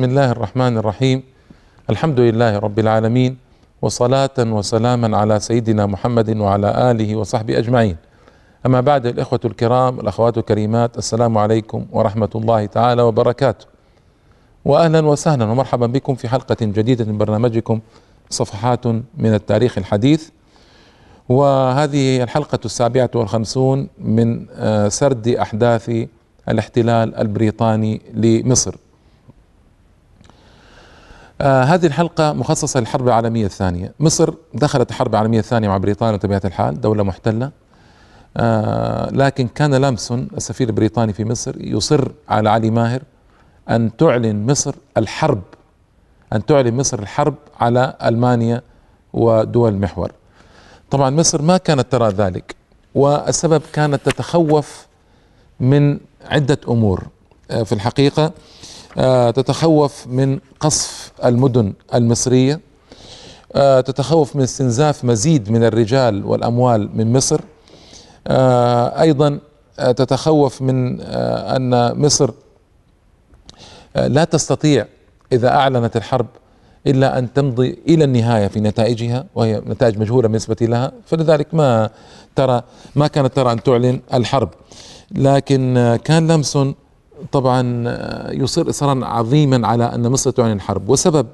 بسم 0.00 0.10
الله 0.10 0.30
الرحمن 0.30 0.78
الرحيم. 0.78 1.22
الحمد 1.90 2.20
لله 2.20 2.58
رب 2.58 2.78
العالمين 2.78 3.36
وصلاة 3.82 4.30
وسلاما 4.38 5.16
على 5.16 5.40
سيدنا 5.40 5.86
محمد 5.86 6.36
وعلى 6.36 6.90
آله 6.90 7.16
وصحبه 7.16 7.58
أجمعين. 7.58 7.96
أما 8.66 8.80
بعد 8.80 9.06
الإخوة 9.06 9.40
الكرام 9.44 10.00
الأخوات 10.00 10.38
الكريمات 10.38 10.98
السلام 10.98 11.38
عليكم 11.38 11.86
ورحمة 11.92 12.28
الله 12.34 12.66
تعالى 12.66 13.02
وبركاته. 13.02 13.66
وأهلا 14.64 15.06
وسهلا 15.06 15.44
ومرحبا 15.44 15.86
بكم 15.86 16.14
في 16.14 16.28
حلقة 16.28 16.56
جديدة 16.60 17.04
من 17.04 17.18
برنامجكم 17.18 17.80
صفحات 18.30 18.86
من 18.86 19.34
التاريخ 19.34 19.78
الحديث. 19.78 20.28
وهذه 21.28 22.22
الحلقة 22.22 22.60
السابعة 22.64 23.10
والخمسون 23.14 23.88
من 23.98 24.46
آه، 24.52 24.88
سرد 24.88 25.28
أحداث 25.28 25.90
الاحتلال 26.48 27.14
البريطاني 27.14 28.00
لمصر. 28.14 28.74
آه 31.40 31.62
هذه 31.62 31.86
الحلقة 31.86 32.32
مخصصة 32.32 32.80
للحرب 32.80 33.08
العالمية 33.08 33.46
الثانية. 33.46 33.94
مصر 34.00 34.34
دخلت 34.54 34.90
الحرب 34.90 35.14
العالمية 35.14 35.38
الثانية 35.38 35.68
مع 35.68 35.76
بريطانيا 35.76 36.16
بطبيعة 36.16 36.42
الحال 36.44 36.80
دولة 36.80 37.02
محتلة. 37.02 37.50
آه 38.36 39.10
لكن 39.10 39.48
كان 39.48 39.74
لامسون 39.74 40.28
السفير 40.36 40.68
البريطاني 40.68 41.12
في 41.12 41.24
مصر 41.24 41.54
يصر 41.60 42.12
على 42.28 42.50
علي 42.50 42.70
ماهر 42.70 43.02
أن 43.70 43.96
تعلن 43.96 44.46
مصر 44.46 44.74
الحرب 44.96 45.42
أن 46.32 46.46
تعلن 46.46 46.76
مصر 46.76 46.98
الحرب 46.98 47.34
على 47.60 47.96
ألمانيا 48.04 48.62
ودول 49.12 49.72
المحور. 49.72 50.12
طبعا 50.90 51.10
مصر 51.10 51.42
ما 51.42 51.56
كانت 51.56 51.92
ترى 51.92 52.08
ذلك 52.08 52.54
والسبب 52.94 53.62
كانت 53.72 54.00
تتخوف 54.04 54.86
من 55.60 55.98
عدة 56.30 56.58
أمور. 56.68 57.06
آه، 57.50 57.62
في 57.62 57.72
الحقيقة 57.72 58.32
تتخوف 59.30 60.06
من 60.06 60.38
قصف 60.60 61.12
المدن 61.24 61.72
المصرية. 61.94 62.60
آه، 63.54 63.80
تتخوف 63.80 64.36
من 64.36 64.42
استنزاف 64.42 65.04
مزيد 65.04 65.50
من 65.50 65.64
الرجال 65.64 66.24
والأموال 66.24 66.90
من 66.94 67.12
مصر. 67.12 67.40
أيضا 69.00 69.38
تتخوف 69.78 70.62
من 70.62 71.00
أن 71.00 71.98
مصر 72.00 72.30
لا 73.96 74.24
تستطيع 74.24 74.86
إذا 75.32 75.48
أعلنت 75.48 75.96
الحرب 75.96 76.26
إلا 76.86 77.18
أن 77.18 77.32
تمضي 77.32 77.78
إلى 77.88 78.04
النهاية 78.04 78.46
في 78.46 78.60
نتائجها 78.60 79.24
وهي 79.34 79.62
نتائج 79.66 79.98
مجهولة 79.98 80.28
بالنسبة 80.28 80.56
لها. 80.60 80.92
فلذلك 81.06 81.54
ما 81.54 81.90
ترى 82.36 82.62
ما 82.94 83.06
كانت 83.06 83.36
ترى 83.36 83.52
أن 83.52 83.62
تعلن 83.62 84.00
الحرب. 84.14 84.48
لكن 85.14 85.98
كان 86.04 86.26
لامسون 86.26 86.74
طبعا 87.32 87.62
يصر 88.32 88.70
إصرارا 88.70 89.06
عظيما 89.06 89.66
على 89.68 89.84
أن 89.84 90.08
مصر 90.08 90.30
تعلن 90.30 90.52
الحرب. 90.52 90.88
وسبب 90.88 91.26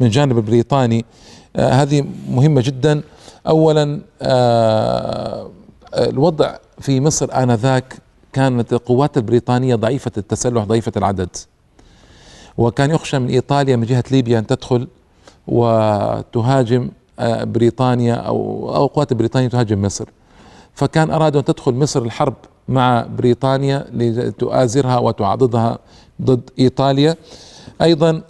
من 0.00 0.06
الجانب 0.06 0.38
البريطاني 0.38 1.04
هذه 1.56 2.04
مهمة 2.28 2.60
جدا. 2.60 3.02
أولا 3.48 4.00
الوضع 5.94 6.56
في 6.80 7.00
مصر 7.00 7.42
آنذاك 7.42 7.96
كانت 8.32 8.72
القوات 8.72 9.16
البريطانية 9.16 9.74
ضعيفة 9.74 10.12
التسلح 10.16 10.64
ضعيفة 10.64 10.92
العدد. 10.96 11.36
وكان 12.58 12.90
يخشى 12.90 13.18
من 13.18 13.28
إيطاليا 13.28 13.76
من 13.76 13.86
جهة 13.86 14.04
ليبيا 14.10 14.38
أن 14.38 14.46
تدخل 14.46 14.88
وتهاجم 15.46 16.90
آه، 17.18 17.44
بريطانيا 17.44 18.14
أو 18.14 18.70
أو 18.76 18.86
قوات 18.86 19.12
بريطانيا 19.12 19.48
تهاجم 19.48 19.82
مصر. 19.82 20.08
فكان 20.74 21.10
أرادوا 21.10 21.40
أن 21.40 21.44
تدخل 21.44 21.74
مصر 21.74 22.02
الحرب 22.02 22.34
مع 22.68 23.06
بريطانيا 23.18 23.86
لتؤازرها 23.92 24.98
وتعضدها 24.98 25.78
ضد 26.22 26.50
إيطاليا. 26.58 27.16
أيضا 27.82 28.22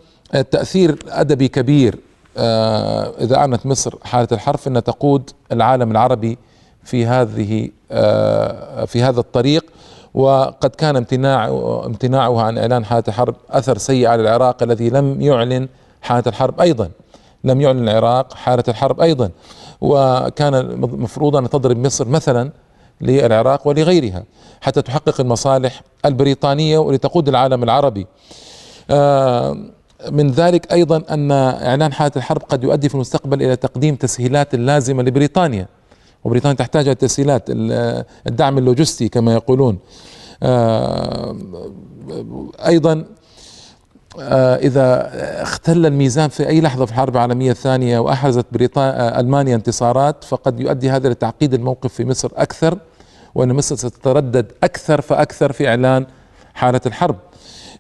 تاثير 0.51 0.99
أدبي 1.09 1.49
كبير 1.49 1.99
آه، 2.37 3.13
إذا 3.21 3.37
اعلنت 3.37 3.67
مصر 3.67 3.95
حالة 4.05 4.29
الحرب 4.33 4.59
إنها 4.67 4.81
تقود 4.81 5.31
العالم 5.53 5.91
العربي 5.91 6.39
في 6.85 7.07
هذه 7.07 7.71
آه، 7.91 8.85
في 8.85 9.03
هذا 9.03 9.21
الطريق. 9.21 9.65
وقد 10.15 10.71
كان 10.71 10.97
امتناع 10.97 11.49
امتناعها 11.87 12.43
عن 12.43 12.59
إعلان 12.59 12.85
حالة 12.85 13.05
الحرب 13.09 13.35
أثر 13.51 13.79
سيء 13.79 14.07
على 14.07 14.23
العراق 14.23 14.63
الذي 14.63 14.91
لم 14.91 15.21
يعلن 15.21 15.69
حالة 16.03 16.25
الحرب 16.27 16.61
أيضا. 16.61 16.91
لم 17.45 17.61
يعلن 17.61 17.89
العراق 17.89 18.35
حالة 18.35 18.65
الحرب 18.69 19.01
أيضا. 19.01 19.31
وكان 19.81 20.55
المفروض 20.55 21.37
أن 21.37 21.51
تضرب 21.51 21.79
مصر 21.79 22.09
مثلا 22.09 22.51
للعراق 23.03 23.69
ولغيرها 23.69 24.25
حتى 24.61 24.83
تحقق 24.83 25.21
المصالح 25.21 25.83
البريطانية 26.05 26.79
ولتقود 26.79 27.29
العالم 27.29 27.63
العربي. 27.63 28.07
آه، 28.91 29.57
من 30.11 30.31
ذلك 30.31 30.73
أيضا 30.73 31.03
أن 31.11 31.33
إعلان 31.33 31.93
حالة 31.93 32.13
الحرب 32.17 32.43
قد 32.43 32.65
يؤدي 32.65 32.89
في 32.89 32.95
المستقبل 32.95 33.43
إلى 33.43 33.57
تقديم 33.57 33.95
تسهيلات 33.95 34.55
لازمه 34.55 35.03
لبريطانيا 35.03 35.67
وبريطانيا 36.25 36.57
تحتاج 36.57 36.89
التسهيلات 36.89 37.43
الدعم 38.27 38.59
اللوجستي 38.59 39.09
كما 39.09 39.35
يقولون. 39.35 39.79
آه، 40.43 41.37
أيضا 42.67 43.05
آه، 44.21 44.57
إذا 44.57 45.11
اختل 45.43 45.87
الميزان 45.87 46.29
في 46.29 46.49
أي 46.49 46.61
لحظة 46.61 46.85
في 46.85 46.93
الحرب 46.93 47.17
العالمية 47.17 47.51
الثانية 47.51 47.99
وأحرزت 47.99 48.47
بريطانيا 48.53 49.21
ألمانيا 49.21 49.55
انتصارات 49.55 50.25
فقد 50.25 50.61
يؤدي 50.61 50.91
هذا 50.91 51.09
لتعقيد 51.09 51.55
الموقف 51.55 51.93
في 51.93 52.05
مصر 52.05 52.31
أكثر. 52.37 52.79
وأن 53.35 53.53
مصر 53.53 53.77
ستتردد 53.77 54.53
أكثر 54.63 55.01
فأكثر 55.01 55.53
في 55.53 55.69
إعلان 55.69 56.07
حالة 56.55 56.81
الحرب. 56.87 57.17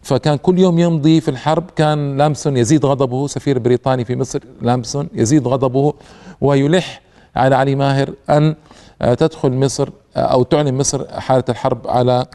فكان 0.02 0.36
كل 0.36 0.58
يوم 0.58 0.78
يمضي 0.78 1.20
في 1.20 1.30
الحرب. 1.30 1.70
كان 1.76 2.16
لامسون 2.18 2.56
يزيد 2.56 2.86
غضبه. 2.86 3.26
سفير 3.26 3.58
بريطاني 3.58 4.04
في 4.04 4.16
مصر 4.16 4.40
لامسون 4.62 5.08
يزيد 5.14 5.48
غضبه 5.48 5.94
ويلح 6.40 7.02
على 7.36 7.54
علي 7.56 7.74
ماهر 7.74 8.14
أن 8.30 8.54
آه، 9.02 9.14
تدخل 9.14 9.52
مصر 9.52 9.88
آه، 10.16 10.20
أو 10.20 10.42
تعلن 10.42 10.74
مصر 10.74 11.20
حالة 11.20 11.44
الحرب 11.48 11.88
على 11.88 12.26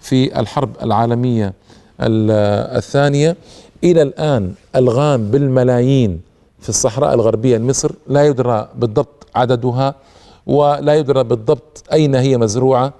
في 0.00 0.40
الحرب 0.40 0.70
العالمية 0.82 1.54
الثانية. 2.00 3.36
إلى 3.84 4.02
الآن 4.02 4.52
الغام 4.76 5.30
بالملايين 5.30 6.20
في 6.60 6.68
الصحراء 6.68 7.14
الغربية 7.14 7.56
لمصر 7.56 7.92
لا 8.08 8.26
يدرى 8.26 8.68
بالضبط 8.74 9.26
عددها. 9.34 9.94
ولا 10.48 10.94
يدرى 10.94 11.24
بالضبط 11.24 11.84
أين 11.92 12.14
هي 12.14 12.36
مزروعة. 12.36 12.92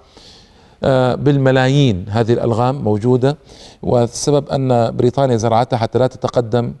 آه، 0.83 1.15
بالملايين 1.15 2.05
هذه 2.09 2.33
الألغام 2.33 2.83
موجودة 2.83 3.37
والسبب 3.83 4.49
أن 4.49 4.95
بريطانيا 4.95 5.37
زرعتها 5.37 5.77
حتى 5.77 5.99
لا 5.99 6.07
تتقدم 6.07 6.73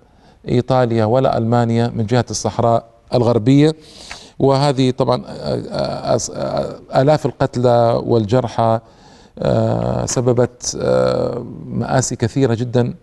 إيطاليا 0.49 1.05
ولا 1.05 1.37
ألمانيا 1.37 1.91
من 1.95 2.05
جهة 2.05 2.25
الصحراء 2.29 2.85
الغربية. 3.13 3.75
وهذه 4.39 4.91
طبعا 4.91 5.23
آلاف 6.95 7.25
القتلى 7.25 8.01
والجرحى 8.05 8.79
سببت 10.05 10.77
مآسي 11.65 12.15
كثيرة 12.15 12.53
جدا 12.53 12.93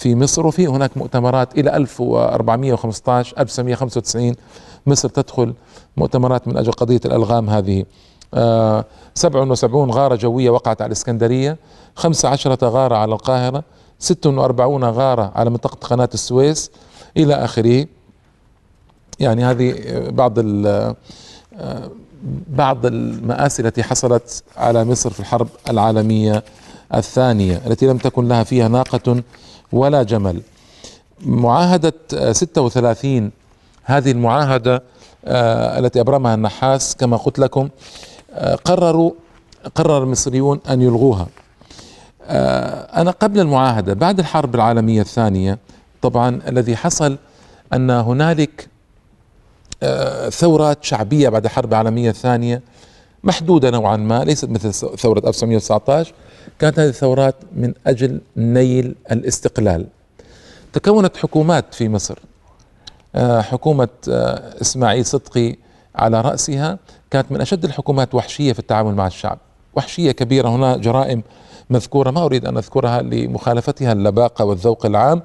في 0.00 0.14
مصر 0.14 0.46
وفي 0.46 0.66
هناك 0.66 0.96
مؤتمرات 0.96 1.58
إلى 1.58 1.76
1415 1.76 3.38
1995 3.38 4.34
مصر 4.86 5.08
تدخل 5.08 5.54
مؤتمرات 5.96 6.48
من 6.48 6.56
أجل 6.56 6.72
قضية 6.72 7.00
الألغام 7.04 7.50
هذه. 7.50 7.84
آه 8.34 8.84
77 9.14 9.90
غارة 9.90 10.14
جوية 10.14 10.50
وقعت 10.50 10.82
على 10.82 10.86
الإسكندرية 10.86 11.56
15 11.94 12.56
غارة 12.64 12.96
على 12.96 13.12
القاهرة 13.12 13.64
46 13.98 14.84
غارة 14.84 15.32
على 15.34 15.50
منطقة 15.50 15.88
قناة 15.88 16.08
السويس 16.14 16.70
إلى 17.16 17.34
آخره. 17.34 17.86
يعني 19.20 19.44
هذه 19.44 19.74
بعض 20.10 20.38
آه، 20.38 20.96
بعض 22.48 22.86
المآسي 22.86 23.62
التي 23.62 23.82
حصلت 23.82 24.42
على 24.56 24.84
مصر 24.84 25.10
في 25.10 25.20
الحرب 25.20 25.48
العالمية 25.70 26.42
الثانية 26.94 27.62
التي 27.66 27.86
لم 27.86 27.98
تكن 27.98 28.28
لها 28.28 28.44
فيها 28.44 28.68
ناقة 28.68 29.22
ولا 29.72 30.02
جمل. 30.02 30.42
معاهدة 31.20 31.92
36 32.32 33.30
هذه 33.84 34.10
المعاهدة 34.10 34.82
آه، 35.24 35.78
التي 35.78 36.00
أبرمها 36.00 36.34
النحاس 36.34 36.96
كما 36.96 37.16
قلت 37.16 37.38
لكم 37.38 37.68
آه، 38.32 38.54
قرروا 38.54 39.12
قرر 39.74 40.02
المصريون 40.02 40.60
أن 40.70 40.82
يلغوها. 40.82 41.26
آه، 42.24 43.00
أنا 43.00 43.10
قبل 43.10 43.40
المعاهدة 43.40 43.94
بعد 43.94 44.18
الحرب 44.18 44.54
العالمية 44.54 45.00
الثانية 45.00 45.58
طبعا 46.02 46.40
الذي 46.48 46.76
حصل 46.76 47.18
أن 47.72 47.90
هنالك 47.90 48.68
ثورات 50.30 50.84
شعبية 50.84 51.28
بعد 51.28 51.44
الحرب 51.44 51.70
العالمية 51.70 52.10
الثانية 52.10 52.62
محدودة 53.24 53.70
نوعا 53.70 53.96
ما 53.96 54.24
ليست 54.24 54.48
مثل 54.50 54.72
ثورة 54.98 55.28
1919 55.28 56.12
كانت 56.60 56.78
هذه 56.78 56.88
الثورات 56.88 57.34
من 57.56 57.74
أجل 57.86 58.20
نيل 58.36 58.94
الاستقلال. 59.12 59.86
تكونت 60.72 61.16
حكومات 61.16 61.74
في 61.74 61.88
مصر. 61.88 62.18
آه، 63.14 63.40
حكومة 63.40 63.88
آه، 64.08 64.60
إسماعيل 64.60 65.06
صدقي 65.06 65.56
على 65.94 66.20
رأسها 66.20 66.78
كانت 67.10 67.32
من 67.32 67.40
أشد 67.40 67.64
الحكومات 67.64 68.14
وحشية 68.14 68.52
في 68.52 68.58
التعامل 68.58 68.94
مع 68.94 69.06
الشعب. 69.06 69.38
وحشية 69.76 70.12
كبيرة. 70.12 70.48
هنا 70.48 70.76
جرائم 70.76 71.22
مذكورة. 71.70 72.10
ما 72.10 72.24
أريد 72.24 72.46
أن 72.46 72.56
أذكرها 72.56 73.02
لمخالفتها 73.02 73.92
اللباقة 73.92 74.44
والذوق 74.44 74.86
العام 74.86 75.22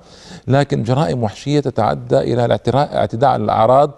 لكن 0.48 0.84
جرائم 0.84 1.24
وحشية 1.24 1.60
تتعدى 1.60 2.18
إلى 2.18 2.46
الاعتداء 2.46 3.30
على 3.30 3.44
الأعراض 3.44 3.92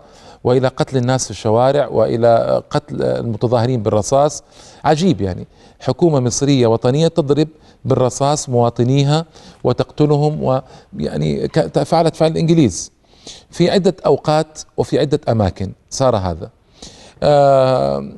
وإلى 0.43 0.67
قتل 0.67 0.97
الناس 0.97 1.25
في 1.25 1.31
الشوارع 1.31 1.87
وإلى 1.87 2.63
قتل 2.69 3.03
المتظاهرين 3.03 3.83
بالرصاص. 3.83 4.43
عجيب 4.83 5.21
يعني. 5.21 5.47
حكومة 5.79 6.19
مصرية 6.19 6.67
وطنية 6.67 7.07
تضرب 7.07 7.47
بالرصاص 7.85 8.49
مواطنيها 8.49 9.25
وتقتلهم 9.63 10.43
ويعني 10.43 11.47
فعلت 11.85 12.15
فعل 12.15 12.31
الإنجليز. 12.31 12.91
في 13.51 13.69
عدة 13.71 13.95
أوقات 14.05 14.59
وفي 14.77 14.99
عدة 14.99 15.19
أماكن 15.29 15.71
صار 15.89 16.15
هذا. 16.17 16.49
آه 17.23 18.11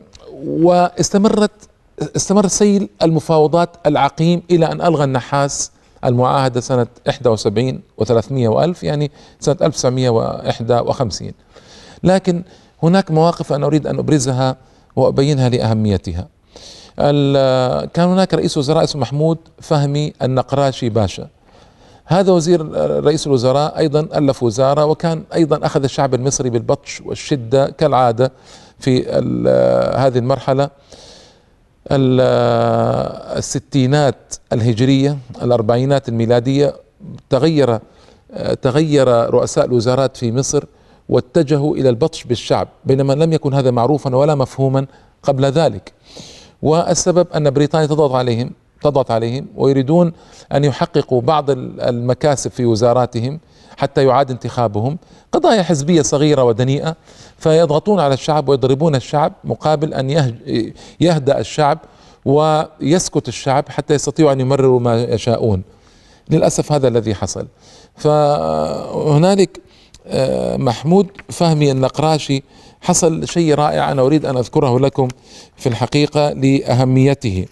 واستمرت 0.46 1.52
استمر 2.16 2.48
سيل 2.48 2.90
المفاوضات 3.02 3.70
العقيم 3.86 4.42
إلى 4.52 4.66
أن 4.66 4.82
ألغى 4.82 5.04
النحاس 5.04 5.72
المعاهدة 6.06 6.62
سنة 6.62 6.88
71 7.08 7.82
و300 8.02 8.32
وألف 8.32 8.84
يعني 8.84 9.12
سنة 9.40 9.58
1951 9.62 11.32
لكن 12.04 12.44
هناك 12.84 13.12
مواقف 13.12 13.54
أنا 13.54 13.66
أريد 13.66 13.88
أن 13.88 14.00
أبرزها 14.00 14.58
وأبينها 14.96 15.50
لأهميتها. 15.50 16.28
كان 17.94 18.10
هناك 18.10 18.34
رئيس 18.34 18.58
وزراء 18.58 18.84
اسمه 18.84 19.02
محمود 19.02 19.38
فهمي 19.62 20.14
النقراشي 20.22 20.90
باشا. 20.90 21.28
هذا 22.06 22.32
وزير 22.32 22.72
رئيس 23.04 23.28
الوزراء 23.28 23.78
أيضا 23.78 24.00
ألف 24.00 24.44
وزارة 24.44 24.86
وكان 24.86 25.24
أيضا 25.34 25.66
أخذ 25.66 25.84
الشعب 25.84 26.14
المصري 26.14 26.50
بالبطش 26.50 27.02
والشدة 27.06 27.70
كالعادة 27.70 28.32
في 28.80 29.10
هذه 29.98 30.18
المرحلة. 30.18 30.70
الستينات 33.38 34.36
الهجرية 34.54 35.18
الأربعينات 35.42 36.10
الميلادية 36.10 36.76
تغير 37.30 37.80
تغير 38.62 39.08
رؤساء 39.08 39.66
الوزارات 39.66 40.18
في 40.18 40.32
مصر 40.32 40.64
واتجهوا 41.10 41.76
إلى 41.76 41.90
البطش 41.90 42.24
بالشعب 42.24 42.68
بينما 42.86 43.14
لم 43.14 43.34
يكن 43.34 43.54
هذا 43.54 43.72
معروفا 43.72 44.16
ولا 44.16 44.36
مفهوما 44.36 44.86
قبل 45.24 45.46
ذلك. 45.46 45.94
والسبب 46.62 47.28
أن 47.36 47.50
بريطانيا 47.50 47.88
تضغط 47.88 48.12
عليهم 48.12 48.52
تضغط 48.82 49.12
عليهم 49.12 49.48
ويريدون 49.56 50.14
أن 50.54 50.64
يحققوا 50.64 51.22
بعض 51.22 51.50
المكاسب 51.50 52.52
في 52.52 52.66
وزاراتهم 52.66 53.40
حتى 53.78 54.06
يعاد 54.06 54.32
انتخابهم. 54.32 54.98
قضايا 55.32 55.64
حزبية 55.64 56.02
صغيرة 56.02 56.44
ودنيئة 56.44 56.96
فيضغطون 57.38 58.00
على 58.00 58.14
الشعب 58.14 58.50
ويضربون 58.50 58.96
الشعب 58.96 59.34
مقابل 59.44 59.94
أن 59.94 60.34
يهدأ 61.00 61.40
الشعب 61.40 61.80
ويسكت 62.26 63.28
الشعب 63.28 63.70
حتى 63.70 63.94
يستطيعوا 63.94 64.32
أن 64.32 64.40
يمرروا 64.40 64.80
ما 64.80 65.04
يشاءون. 65.04 65.64
للأسف 66.30 66.72
هذا 66.72 66.88
الذي 66.88 67.16
حصل. 67.16 67.48
فهنالك 67.96 69.62
آه، 70.08 70.58
محمود 70.58 71.08
فهمي 71.30 71.72
النقراشي 71.72 72.44
حصل 72.82 73.28
شيء 73.28 73.54
رائع 73.54 73.92
أنا 73.92 74.02
أريد 74.02 74.26
أن 74.26 74.38
أذكره 74.38 74.80
لكم 74.80 75.08
في 75.58 75.70
الحقيقة 75.70 76.30
لأهميته. 76.34 77.46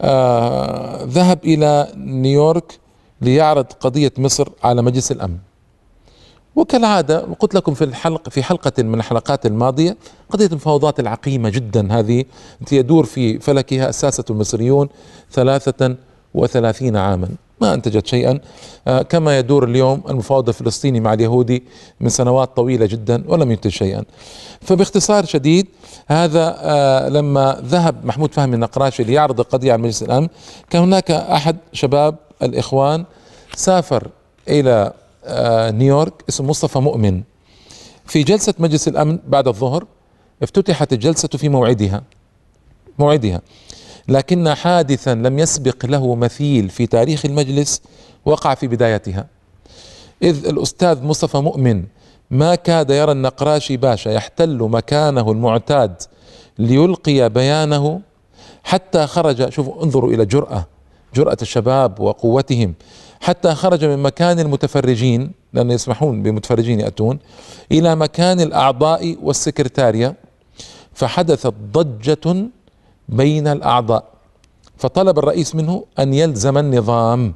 آه 0.00 1.04
ذهب 1.04 1.38
إلى 1.44 1.92
نيويورك 1.96 2.78
ليعرض 3.20 3.66
قضية 3.80 4.12
مصر 4.18 4.48
على 4.64 4.82
مجلس 4.82 5.12
الأمن. 5.12 5.36
وكالعادة 6.56 7.18
قلت 7.18 7.54
لكم 7.54 7.74
في 7.74 7.84
الحلق 7.84 8.28
في 8.28 8.42
حلقة 8.42 8.82
من 8.82 8.94
الحلقات 8.94 9.46
الماضية 9.46 9.96
قضية 10.30 10.46
المفاوضات 10.46 11.00
العقيمة 11.00 11.48
جدا 11.48 11.98
هذه 11.98 12.24
التي 12.60 12.76
يدور 12.76 13.04
في 13.04 13.38
فلكها 13.38 13.88
أساسة 13.88 14.24
المصريون 14.30 14.88
ثلاثة 15.32 15.96
وثلاثين 16.34 16.96
عاما. 16.96 17.28
ما 17.60 17.74
أنتجت 17.74 18.06
شيئا. 18.06 18.40
آه، 18.88 19.02
كما 19.02 19.38
يدور 19.38 19.64
اليوم 19.64 20.02
المفاوض 20.08 20.48
الفلسطيني 20.48 21.00
مع 21.00 21.12
اليهودي 21.12 21.62
من 22.00 22.08
سنوات 22.08 22.56
طويلة 22.56 22.86
جدا 22.86 23.24
ولم 23.28 23.50
ينتج 23.50 23.70
شيئا. 23.70 24.04
فباختصار 24.60 25.24
شديد 25.24 25.66
هذا 26.06 26.56
آه، 26.58 27.08
لما 27.08 27.60
ذهب 27.64 28.06
محمود 28.06 28.34
فهمي 28.34 28.54
النقراشي 28.54 29.04
ليعرض 29.04 29.40
القضية 29.40 29.72
على 29.72 29.82
مجلس 29.82 30.02
الأمن 30.02 30.28
كان 30.70 30.82
هناك 30.82 31.10
أحد 31.10 31.56
شباب 31.72 32.16
الإخوان 32.42 33.04
سافر 33.54 34.08
إلى 34.48 34.92
آه، 35.24 35.70
نيويورك 35.70 36.12
اسمه 36.28 36.46
مصطفى 36.48 36.78
مؤمن. 36.78 37.22
في 38.06 38.22
جلسة 38.22 38.54
مجلس 38.58 38.88
الأمن 38.88 39.18
بعد 39.28 39.48
الظهر 39.48 39.84
افتتحت 40.42 40.92
الجلسة 40.92 41.28
في 41.28 41.48
موعدها 41.48 42.02
موعدها. 42.98 43.40
لكن 44.08 44.54
حادثا 44.54 45.14
لم 45.14 45.38
يسبق 45.38 45.86
له 45.86 46.14
مثيل 46.14 46.68
في 46.68 46.86
تاريخ 46.86 47.24
المجلس 47.24 47.82
وقع 48.24 48.54
في 48.54 48.66
بدايتها. 48.66 49.26
إذ 50.22 50.46
الأستاذ 50.46 51.02
مصطفى 51.02 51.36
مؤمن 51.36 51.84
ما 52.30 52.54
كاد 52.54 52.90
يرى 52.90 53.12
النقراشي 53.12 53.76
باشا 53.76 54.10
يحتل 54.10 54.58
مكانه 54.62 55.30
المعتاد 55.30 56.02
ليلقي 56.58 57.28
بيانه 57.28 58.00
حتى 58.64 59.06
خرج 59.06 59.48
شوفوا 59.48 59.82
انظروا 59.84 60.10
إلى 60.12 60.26
جرأة 60.26 60.66
جرأة 61.14 61.36
الشباب 61.42 62.00
وقوتهم 62.00 62.74
حتى 63.20 63.54
خرج 63.54 63.84
من 63.84 63.98
مكان 63.98 64.40
المتفرجين 64.40 65.32
لأن 65.52 65.70
يسمحون 65.70 66.22
بمتفرجين 66.22 66.80
يأتون 66.80 67.18
إلى 67.72 67.96
مكان 67.96 68.40
الأعضاء 68.40 69.16
والسكرتارية 69.22 70.14
فحدثت 70.94 71.54
ضجة 71.72 72.48
بين 73.10 73.48
الأعضاء. 73.48 74.04
فطلب 74.76 75.18
الرئيس 75.18 75.54
منه 75.54 75.84
أن 75.98 76.14
يلزم 76.14 76.58
النظام 76.58 77.34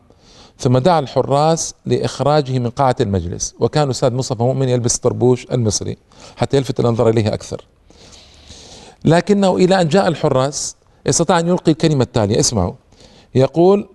ثم 0.59 0.78
دعا 0.78 0.99
الحراس 0.99 1.75
لإخراجه 1.87 2.59
من 2.59 2.71
قاعة 2.71 2.97
المجلس. 3.00 3.54
وكان 3.61 3.85
الاستاذ 3.85 4.12
مصطفى 4.12 4.43
مؤمن 4.43 4.69
يلبس 4.69 4.99
طربوش 4.99 5.47
المصري 5.52 5.97
حتى 6.37 6.57
يلفت 6.57 6.81
الانظار 6.81 7.09
إليه 7.09 7.35
أكثر. 7.35 7.64
لكنه 9.04 9.57
إلى 9.57 9.81
أن 9.81 9.88
جاء 9.88 10.09
الحراس 10.09 10.76
استطاع 11.07 11.38
أن 11.38 11.49
يلقي 11.49 11.73
الكلمة 11.73 12.02
التالية. 12.02 12.40
اسمعوا. 12.40 12.73
يقول 13.35 13.88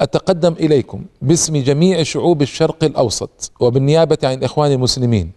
أتقدم 0.00 0.52
إليكم 0.52 1.04
باسم 1.22 1.56
جميع 1.56 2.02
شعوب 2.02 2.42
الشرق 2.42 2.84
الأوسط 2.84 3.52
وبالنيابة 3.60 4.18
عن 4.24 4.32
الاخوان 4.32 4.72
المسلمين. 4.72 5.32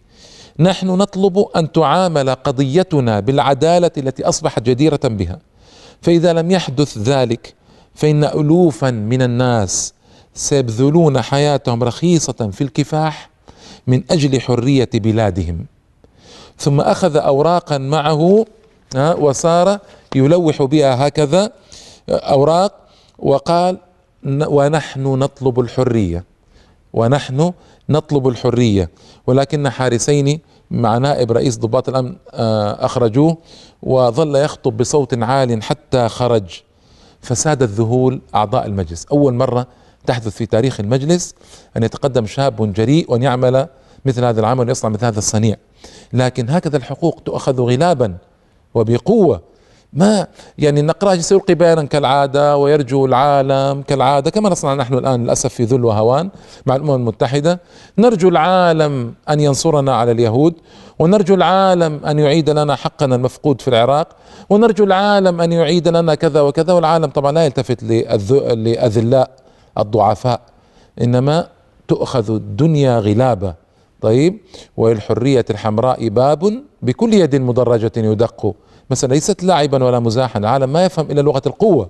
نحن 0.59 0.87
نطلب 0.87 1.45
أن 1.55 1.71
تعامل 1.71 2.29
قضيتنا 2.29 3.19
بالعدالة 3.19 3.91
التي 3.97 4.23
أصبحت 4.23 4.63
جديرة 4.63 4.99
بها. 5.03 5.39
فإذا 6.01 6.33
لم 6.33 6.51
يحدث 6.51 6.97
ذلك 6.97 7.53
فإن 7.95 8.23
ألوفا 8.23 8.91
من 8.91 9.21
الناس 9.21 9.93
سيبذلون 10.33 11.21
حياتهم 11.21 11.83
رخيصة 11.83 12.49
في 12.51 12.61
الكفاح 12.61 13.29
من 13.87 14.03
أجل 14.11 14.41
حرية 14.41 14.89
بلادهم. 14.93 15.65
ثم 16.57 16.81
أخذ 16.81 17.17
أوراقا 17.17 17.77
معه 17.77 18.45
وصار 18.95 19.79
يلوح 20.15 20.63
بها 20.63 21.07
هكذا 21.07 21.51
أوراق 22.09 22.73
وقال 23.19 23.77
ونحن 24.25 25.03
نطلب 25.03 25.59
الحرية 25.59 26.23
ونحن 26.93 27.53
نطلب 27.89 28.27
الحرية 28.27 28.89
ولكن 29.27 29.69
حارسين 29.69 30.39
مع 30.71 30.97
نائب 30.97 31.31
رئيس 31.31 31.57
ضباط 31.57 31.89
الأمن 31.89 32.15
آه، 32.33 32.85
أخرجوه 32.85 33.37
وظل 33.83 34.35
يخطب 34.35 34.77
بصوت 34.77 35.23
عال 35.23 35.63
حتى 35.63 36.09
خرج 36.09 36.61
فساد 37.21 37.63
الذهول 37.63 38.21
أعضاء 38.35 38.65
المجلس. 38.65 39.05
أول 39.05 39.33
مرة 39.33 39.67
تحدث 40.05 40.27
في 40.27 40.45
تاريخ 40.45 40.79
المجلس 40.79 41.35
أن 41.77 41.83
يتقدم 41.83 42.25
شاب 42.25 42.73
جريء 42.73 43.11
وأن 43.11 43.23
يعمل 43.23 43.67
مثل 44.05 44.25
هذا 44.25 44.39
العمل 44.39 44.67
ويصنع 44.67 44.89
مثل 44.89 45.05
هذا 45.05 45.19
الصنيع. 45.19 45.55
لكن 46.13 46.49
هكذا 46.49 46.77
الحقوق 46.77 47.21
تؤخذ 47.25 47.61
غلابا 47.61 48.17
وبقوة 48.73 49.41
ما 49.97 50.27
يعني 50.57 50.79
النقراش 50.79 51.19
سيلقي 51.19 51.55
بيانا 51.55 51.83
كالعادة 51.83 52.57
ويرجو 52.57 53.05
العالم 53.05 53.81
كالعادة 53.81 54.29
كما 54.31 54.49
نصنع 54.49 54.73
نحن 54.73 54.93
الآن 54.93 55.23
للأسف 55.23 55.53
في 55.53 55.63
ذل 55.63 55.85
وهوان 55.85 56.29
مع 56.65 56.75
الأمم 56.75 56.95
المتحدة. 56.95 57.59
نرجو 57.97 58.29
العالم 58.29 59.13
أن 59.29 59.39
ينصرنا 59.39 59.95
على 59.95 60.11
اليهود 60.11 60.53
ونرجو 60.99 61.35
العالم 61.35 62.05
أن 62.05 62.19
يعيد 62.19 62.49
لنا 62.49 62.75
حقنا 62.75 63.15
المفقود 63.15 63.61
في 63.61 63.67
العراق 63.67 64.07
ونرجو 64.49 64.83
العالم 64.83 65.41
أن 65.41 65.51
يعيد 65.51 65.87
لنا 65.87 66.15
كذا 66.15 66.41
وكذا 66.41 66.73
والعالم 66.73 67.05
طبعا 67.05 67.31
لا 67.31 67.45
يلتفت 67.45 67.83
لأذلاء 68.53 69.31
الضعفاء. 69.77 70.41
إنما 71.01 71.47
تؤخذ 71.87 72.31
الدنيا 72.31 72.99
غلابة. 72.99 73.53
طيب 74.01 74.37
وللحرية 74.77 75.45
الحمراء 75.49 76.09
باب 76.09 76.63
بكل 76.81 77.13
يد 77.13 77.35
مدرجة 77.35 77.91
يدق. 77.97 78.53
مثلا 78.89 79.13
ليست 79.13 79.43
لاعبا 79.43 79.83
ولا 79.83 79.99
مزاحا 79.99 80.39
العالم 80.39 80.73
ما 80.73 80.85
يفهم 80.85 81.11
إلا 81.11 81.21
لغة 81.21 81.41
القوة. 81.45 81.89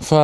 ف 0.00 0.14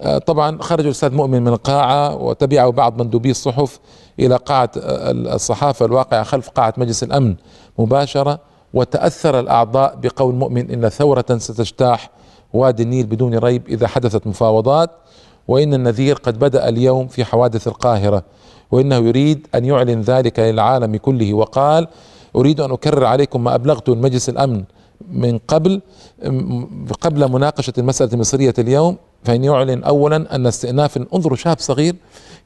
آه، 0.00 0.18
طبعا 0.18 0.62
خرج 0.62 0.84
الاستاذ 0.84 1.14
مؤمن 1.14 1.42
من 1.42 1.48
القاعه 1.48 2.16
وتبعه 2.16 2.70
بعض 2.70 3.02
مندوبي 3.02 3.30
الصحف 3.30 3.80
إلى 4.20 4.36
قاعة 4.36 4.70
الصحافة 4.76 5.86
الواقعة 5.86 6.22
خلف 6.22 6.48
قاعة 6.48 6.74
مجلس 6.76 7.02
الأمن 7.02 7.34
مباشرة 7.78 8.38
وتأثر 8.74 9.40
الأعضاء 9.40 9.96
بقول 10.02 10.34
مؤمن 10.34 10.70
إن 10.70 10.88
ثورة 10.88 11.24
ستجتاح 11.38 12.10
وادي 12.52 12.82
النيل 12.82 13.06
بدون 13.06 13.34
ريب 13.34 13.68
إذا 13.68 13.86
حدثت 13.86 14.26
مفاوضات 14.26 14.90
وإن 15.48 15.74
النذير 15.74 16.16
قد 16.16 16.38
بدأ 16.38 16.68
اليوم 16.68 17.06
في 17.06 17.24
حوادث 17.24 17.68
القاهرة. 17.68 18.22
وإنه 18.70 18.96
يريد 18.96 19.46
أن 19.54 19.64
يعلن 19.64 20.00
ذلك 20.00 20.38
للعالم 20.40 20.96
كله 20.96 21.34
وقال 21.34 21.88
أريد 22.36 22.60
أن 22.60 22.70
أكرر 22.70 23.04
عليكم 23.04 23.44
ما 23.44 23.54
أبلغته 23.54 23.92
المجلس 23.92 24.28
الأمن 24.28 24.64
من 25.10 25.38
قبل 25.38 25.80
قبل 27.00 27.32
مناقشة 27.32 27.72
المسألة 27.78 28.12
المصرية 28.12 28.54
اليوم 28.58 28.96
فإن 29.24 29.44
يعلن 29.44 29.84
أولا 29.84 30.34
أن 30.34 30.46
استئناف 30.46 30.98
انظروا 31.14 31.36
شاب 31.36 31.58
صغير 31.58 31.96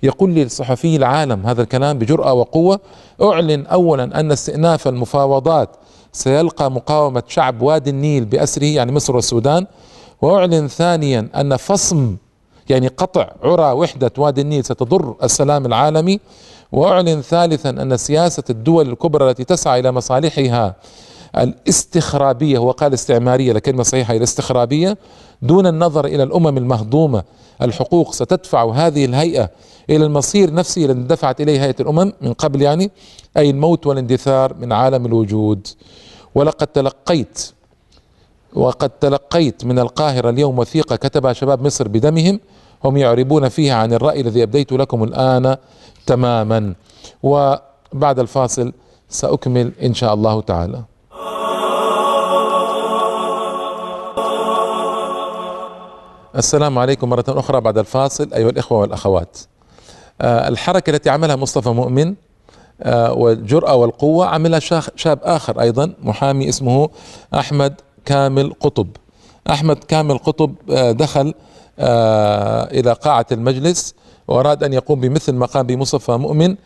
يقول 0.03 0.31
للصحفي 0.31 0.97
العالم 0.97 1.47
هذا 1.47 1.63
الكلام 1.63 1.99
بجرأة 1.99 2.33
وقوة 2.33 2.81
أعلن 3.23 3.67
أولا 3.67 4.21
أن 4.21 4.33
استئناف 4.33 4.89
المفاوضات 4.89 5.69
سيلقى 6.13 6.71
مقاومة 6.71 7.23
شعب 7.29 7.63
وادي 7.63 7.91
النيل 7.91 8.25
بأسره 8.25 8.65
يعني 8.65 8.93
مصر 8.93 9.17
والسودان 9.17 9.67
وأعلن 10.23 10.69
ثانيا 10.69 11.29
أن 11.37 11.57
فصم 11.57 12.17
يعني 12.69 12.89
قطع 12.89 13.29
عرى 13.43 13.73
وحدة 13.73 14.13
وادي 14.19 14.41
النيل 14.41 14.65
ستضر 14.65 15.15
السلام 15.23 15.67
العالمي 15.67 16.21
وأعلن 16.73 17.21
ثالثا 17.23 17.71
أن 17.71 17.97
سياسة 17.97 18.43
الدول 18.51 18.89
الكبرى 18.89 19.31
التي 19.31 19.45
تسعى 19.45 19.81
إلى 19.81 19.93
مصالحها 19.93 20.75
الاستخرابية 21.37 22.59
هو 22.59 22.71
قال 22.71 22.95
استعمارية 22.95 23.53
لكلمة 23.53 23.83
صحيحة 23.83 24.17
الاستخرابية 24.17 24.99
دون 25.43 25.67
النظر 25.67 26.05
إلى 26.05 26.23
الأمم 26.23 26.59
المهضومة. 26.59 27.23
الحقوق 27.63 28.13
ستدفع 28.13 28.73
هذه 28.73 29.05
الهيئة 29.05 29.51
إلى 29.91 30.07
المصير 30.07 30.55
نفسه 30.55 30.85
الذي 30.85 31.03
دفعت 31.03 31.41
إليه 31.41 31.65
هيئة 31.65 31.75
الأمم 31.81 32.13
من 32.21 32.33
قبل 32.33 32.63
يعني 32.63 32.91
أي 33.37 33.51
الموت 33.51 33.87
والاندثار 33.87 34.55
من 34.55 34.73
عالم 34.73 35.07
الوجود. 35.07 35.67
ولقد 36.35 36.67
تلقيت 36.67 37.51
وقد 38.55 38.91
تلقيت 38.91 39.65
من 39.65 39.79
القاهرة 39.79 40.31
اليوم 40.31 40.59
وثيقة 40.59 40.97
كتبها 40.97 41.33
شباب 41.33 41.67
مصر 41.67 41.89
بدمهم 41.89 42.41
هم 42.85 42.97
يعربون 42.97 43.49
فيها 43.49 43.75
عن 43.75 43.93
الرأي 43.93 44.21
الذي 44.21 44.43
أبديت 44.43 44.73
لكم 44.73 45.05
الآن 45.05 45.57
تماما. 46.07 46.75
وبعد 47.23 48.19
الفاصل 48.19 48.73
سأكمل 49.09 49.73
إن 49.83 49.95
شاء 49.95 50.15
الله 50.15 50.41
تعالى. 50.41 50.83
السلام 56.37 56.79
عليكم 56.79 57.11
مرة 57.11 57.25
أخرى 57.29 57.61
بعد 57.61 57.79
الفاصل 57.79 58.33
أيها 58.35 58.51
الإخوة 58.51 58.79
والأخوات. 58.79 59.39
آه، 60.21 60.49
الحركة 60.49 60.91
التي 60.91 61.11
عملها 61.11 61.37
مصطفى 61.37 61.69
مؤمن 61.69 62.15
آه، 62.83 63.13
والجرأة 63.13 63.75
والقوة 63.75 64.27
عملها 64.27 64.59
شاب 64.97 65.19
آخر 65.23 65.61
أيضا 65.61 65.95
محامي 66.03 66.49
اسمه 66.49 66.91
أحمد 67.35 67.81
كامل 68.05 68.53
قطب. 68.61 68.89
أحمد 69.51 69.85
كامل 69.85 70.19
قطب 70.19 70.55
آه، 70.71 70.93
دخل 70.93 71.35
إلى 72.73 72.93
قاعة 72.93 73.27
المجلس 73.33 73.95
وأراد 74.29 74.65
أن 74.65 74.73
يقوم 74.73 75.01
بمثل 75.01 75.33
ما 75.33 75.47
قام 75.47 75.67
بمصطفى 75.67 76.13
مؤمن 76.13 76.57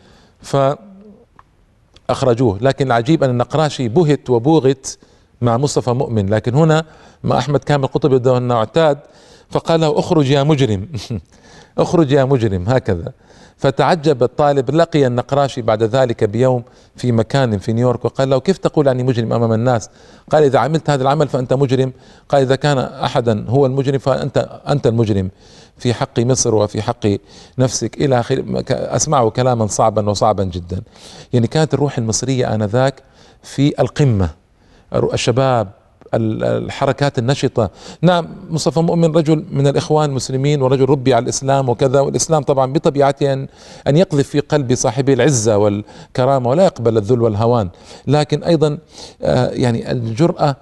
فأخرجوه. 2.07 2.57
لكن 2.61 2.87
العجيب 2.87 3.23
أن 3.23 3.29
النقراشي 3.29 3.87
بهت 3.87 4.29
وبوغت 4.29 4.97
مع 5.41 5.57
مصطفى 5.57 5.91
مؤمن. 5.91 6.29
لكن 6.29 6.55
هنا 6.55 6.85
مع 7.23 7.37
أحمد 7.37 7.59
كامل 7.59 7.87
قطب 7.87 8.27
أنه 8.27 8.55
اعتاد 8.55 8.97
فقال 9.49 9.79
له 9.79 9.99
اخرج 9.99 10.29
يا 10.29 10.43
مجرم. 10.43 10.87
اخرج 11.77 12.11
يا 12.11 12.25
مجرم. 12.25 12.63
هكذا. 12.67 13.11
فتعجب 13.57 14.23
الطالب 14.23 14.71
لقي 14.71 15.07
النقراشي 15.07 15.61
بعد 15.61 15.83
ذلك 15.83 16.23
بيوم 16.23 16.63
في 16.95 17.11
مكان 17.11 17.57
في 17.57 17.73
نيويورك 17.73 18.05
وقال 18.05 18.29
له 18.29 18.39
كيف 18.39 18.57
تقول 18.57 18.89
عني 18.89 19.03
مجرم 19.03 19.33
أمام 19.33 19.53
الناس؟ 19.53 19.89
قال 20.31 20.43
إذا 20.43 20.59
عملت 20.59 20.89
هذا 20.89 21.03
العمل 21.03 21.27
فأنت 21.27 21.53
مجرم، 21.53 21.93
قال 22.29 22.41
إذا 22.41 22.55
كان 22.55 22.77
أحدا 22.77 23.45
هو 23.49 23.65
المجرم 23.65 23.97
فأنت 23.97 24.61
أنت 24.67 24.87
المجرم. 24.87 25.29
في 25.77 25.93
حق 25.93 26.19
مصر 26.19 26.55
وفي 26.55 26.81
حق 26.81 27.07
نفسك 27.57 27.97
إلى 27.97 28.19
اخره 28.19 28.43
اسمعه 28.69 29.29
كلاما 29.29 29.67
صعبا 29.67 30.09
وصعبا 30.09 30.43
جدا. 30.43 30.81
يعني 31.33 31.47
كانت 31.47 31.73
الروح 31.73 31.97
المصرية 31.97 32.55
آنذاك 32.55 33.03
في 33.43 33.81
القمة. 33.81 34.29
الشباب 34.93 35.67
الحركات 36.15 37.19
النشطة. 37.19 37.69
نعم 38.01 38.27
مصطفى 38.49 38.79
مؤمن 38.79 39.11
رجل 39.11 39.45
من 39.51 39.67
الإخوان 39.67 40.09
المسلمين 40.09 40.61
ورجل 40.61 40.85
ربي 40.85 41.13
على 41.13 41.23
الإسلام 41.23 41.69
وكذا 41.69 41.99
والإسلام 41.99 42.43
طبعا 42.43 42.73
بطبيعته 42.73 43.33
أن, 43.33 43.47
أن 43.87 43.97
يقذف 43.97 44.29
في 44.29 44.39
قلب 44.39 44.75
صاحبه 44.75 45.13
العزة 45.13 45.57
والكرامة 45.57 46.49
ولا 46.49 46.65
يقبل 46.65 46.97
الذل 46.97 47.21
والهوان. 47.21 47.69
لكن 48.07 48.43
أيضا 48.43 48.77
آه، 49.21 49.49
يعني 49.49 49.91
الجرأة 49.91 50.55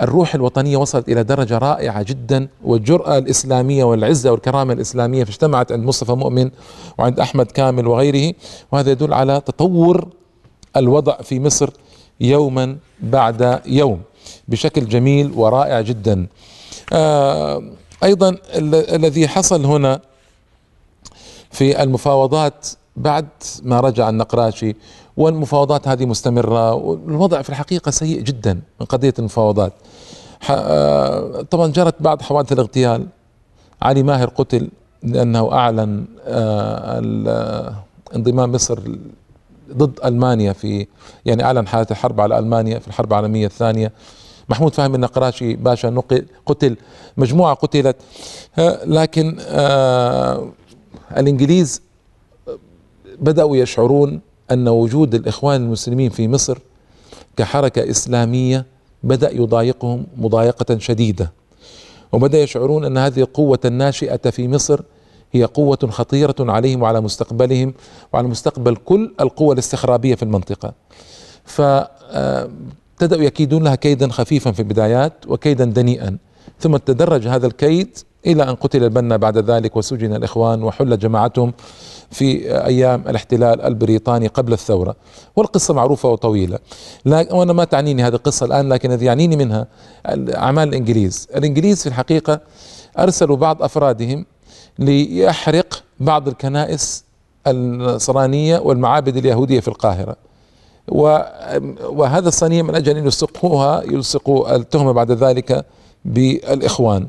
الروح 0.00 0.34
الوطنية 0.34 0.76
وصلت 0.76 1.08
إلى 1.08 1.22
درجة 1.24 1.58
رائعة 1.58 2.02
جدا 2.02 2.48
والجرأة 2.64 3.18
الإسلامية 3.18 3.84
والعزة 3.84 4.30
والكرامة 4.32 4.72
الإسلامية 4.72 5.24
فاجتمعت 5.24 5.72
عند 5.72 5.84
مصطفى 5.84 6.12
مؤمن 6.12 6.50
وعند 6.98 7.20
أحمد 7.20 7.46
كامل 7.46 7.86
وغيره. 7.86 8.34
وهذا 8.72 8.90
يدل 8.90 9.14
على 9.14 9.40
تطور 9.46 10.08
الوضع 10.76 11.16
في 11.16 11.40
مصر 11.40 11.70
يوما 12.20 12.76
بعد 13.02 13.60
يوم. 13.66 14.00
بشكل 14.50 14.88
جميل 14.88 15.32
ورائع 15.36 15.80
جدا. 15.80 16.26
آه، 16.92 17.62
أيضا 18.04 18.36
الذي 18.94 19.28
حصل 19.28 19.64
هنا 19.64 20.00
في 21.50 21.82
المفاوضات 21.82 22.66
بعد 22.96 23.26
ما 23.62 23.80
رجع 23.80 24.08
النقراشي 24.08 24.76
والمفاوضات 25.16 25.88
هذه 25.88 26.06
مستمرة 26.06 26.74
والوضع 26.74 27.42
في 27.42 27.50
الحقيقة 27.50 27.90
سيء 27.90 28.20
جدا 28.20 28.60
من 28.80 28.86
قضية 28.86 29.14
المفاوضات. 29.18 29.72
آه، 30.50 31.42
طبعا 31.50 31.66
جرت 31.66 31.94
بعض 32.02 32.22
حوادث 32.22 32.52
الاغتيال. 32.52 33.06
علي 33.82 34.02
ماهر 34.02 34.28
قتل 34.28 34.68
لأنه 35.02 35.52
أعلن 35.52 36.04
آه، 36.26 37.74
انضمام 38.16 38.52
مصر 38.52 38.80
ضد 39.72 40.00
ألمانيا 40.04 40.52
في 40.52 40.86
يعني 41.26 41.44
أعلن 41.44 41.68
حالة 41.68 41.86
الحرب 41.90 42.20
على 42.20 42.38
ألمانيا 42.38 42.78
في 42.78 42.88
الحرب 42.88 43.12
العالمية 43.12 43.46
الثانية. 43.46 43.92
محمود 44.50 44.74
فهمي 44.74 44.96
النقراشي 44.96 45.54
باشا 45.54 46.02
قتل 46.46 46.76
مجموعة 47.16 47.54
قتلت. 47.54 47.96
لكن 48.84 49.36
آه 49.40 50.48
الإنجليز 51.16 51.82
بدأوا 53.20 53.56
يشعرون 53.56 54.20
أن 54.50 54.68
وجود 54.68 55.14
الإخوان 55.14 55.62
المسلمين 55.62 56.10
في 56.10 56.28
مصر 56.28 56.58
كحركة 57.36 57.90
إسلامية 57.90 58.66
بدأ 59.02 59.30
يضايقهم 59.34 60.06
مضايقة 60.16 60.78
شديدة. 60.78 61.32
وبدأ 62.12 62.38
يشعرون 62.38 62.84
أن 62.84 62.98
هذه 62.98 63.20
القوة 63.20 63.60
الناشئة 63.64 64.30
في 64.30 64.48
مصر 64.48 64.80
هي 65.32 65.44
قوة 65.44 65.78
خطيرة 65.90 66.34
عليهم 66.40 66.82
وعلى 66.82 67.00
مستقبلهم 67.00 67.74
وعلى 68.12 68.28
مستقبل 68.28 68.76
كل 68.76 69.14
القوى 69.20 69.54
الاستخرابية 69.54 70.14
في 70.14 70.22
المنطقة. 70.22 70.72
فابتدأوا 73.00 73.24
يكيدون 73.24 73.62
لها 73.64 73.74
كيدا 73.74 74.08
خفيفا 74.08 74.52
في 74.52 74.60
البدايات 74.60 75.12
وكيدا 75.26 75.64
دنيئا. 75.64 76.18
ثم 76.58 76.76
تدرج 76.76 77.26
هذا 77.26 77.46
الكيد 77.46 77.98
إلى 78.26 78.42
أن 78.42 78.54
قتل 78.54 78.84
البنا 78.84 79.16
بعد 79.16 79.38
ذلك 79.38 79.76
وسجن 79.76 80.14
الإخوان 80.14 80.62
وحلت 80.62 81.00
جماعتهم 81.00 81.52
في 82.10 82.56
أيام 82.64 83.04
الاحتلال 83.08 83.62
البريطاني 83.62 84.26
قبل 84.26 84.52
الثورة. 84.52 84.96
والقصة 85.36 85.74
معروفة 85.74 86.08
وطويلة. 86.08 86.58
لا 87.04 87.34
وأنا 87.34 87.52
ما 87.52 87.64
تعنيني 87.64 88.02
هذه 88.02 88.14
القصة 88.14 88.46
الآن 88.46 88.68
لكن 88.68 88.92
الذي 88.92 89.06
يعنيني 89.06 89.36
منها 89.36 89.66
أعمال 90.36 90.68
الإنجليز. 90.68 91.28
الإنجليز 91.36 91.82
في 91.82 91.86
الحقيقة 91.86 92.40
أرسلوا 92.98 93.36
بعض 93.36 93.62
أفرادهم 93.62 94.26
ليحرق 94.78 95.82
بعض 96.00 96.28
الكنائس 96.28 97.04
النصرانية 97.46 98.58
والمعابد 98.58 99.16
اليهودية 99.16 99.60
في 99.60 99.68
القاهرة. 99.68 100.29
وهذا 100.90 102.28
الصنيع 102.28 102.62
من 102.62 102.74
أجل 102.74 102.96
أن 102.96 103.04
يلصقوها 103.04 103.82
يلصقوا 103.82 104.56
التهمة 104.56 104.92
بعد 104.92 105.10
ذلك 105.12 105.64
بالإخوان. 106.04 107.08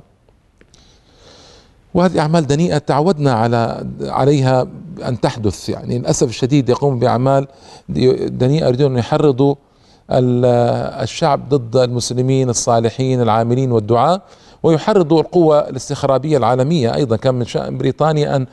وهذه 1.94 2.20
أعمال 2.20 2.48
دنيئة 2.48 2.78
تعودنا 2.78 3.34
على 3.34 3.88
عليها 4.02 4.68
أن 5.06 5.22
تحدث. 5.22 5.70
يعني 5.70 6.00
للأسف 6.00 6.30
الشديد 6.30 6.70
يقوم 6.70 7.00
بأعمال 7.00 7.48
دنيئة 8.30 8.66
يريدون 8.66 8.92
أن 8.92 8.98
يحرضوا 8.98 9.56
الشعب 10.12 11.50
ضد 11.50 11.78
المسلمين 11.78 12.50
الصالحين 12.50 13.22
العاملين 13.22 13.72
والدعاء 13.72 14.22
ويحرضوا 14.64 15.22
القوة 15.22 15.60
الاستخرابية 15.60 16.38
العالمية. 16.38 16.96
أيضا 16.96 17.16
كان 17.16 17.36
من 17.36 17.46
شأن 17.46 17.78
بريطانيا 17.78 18.36
أن 18.36 18.46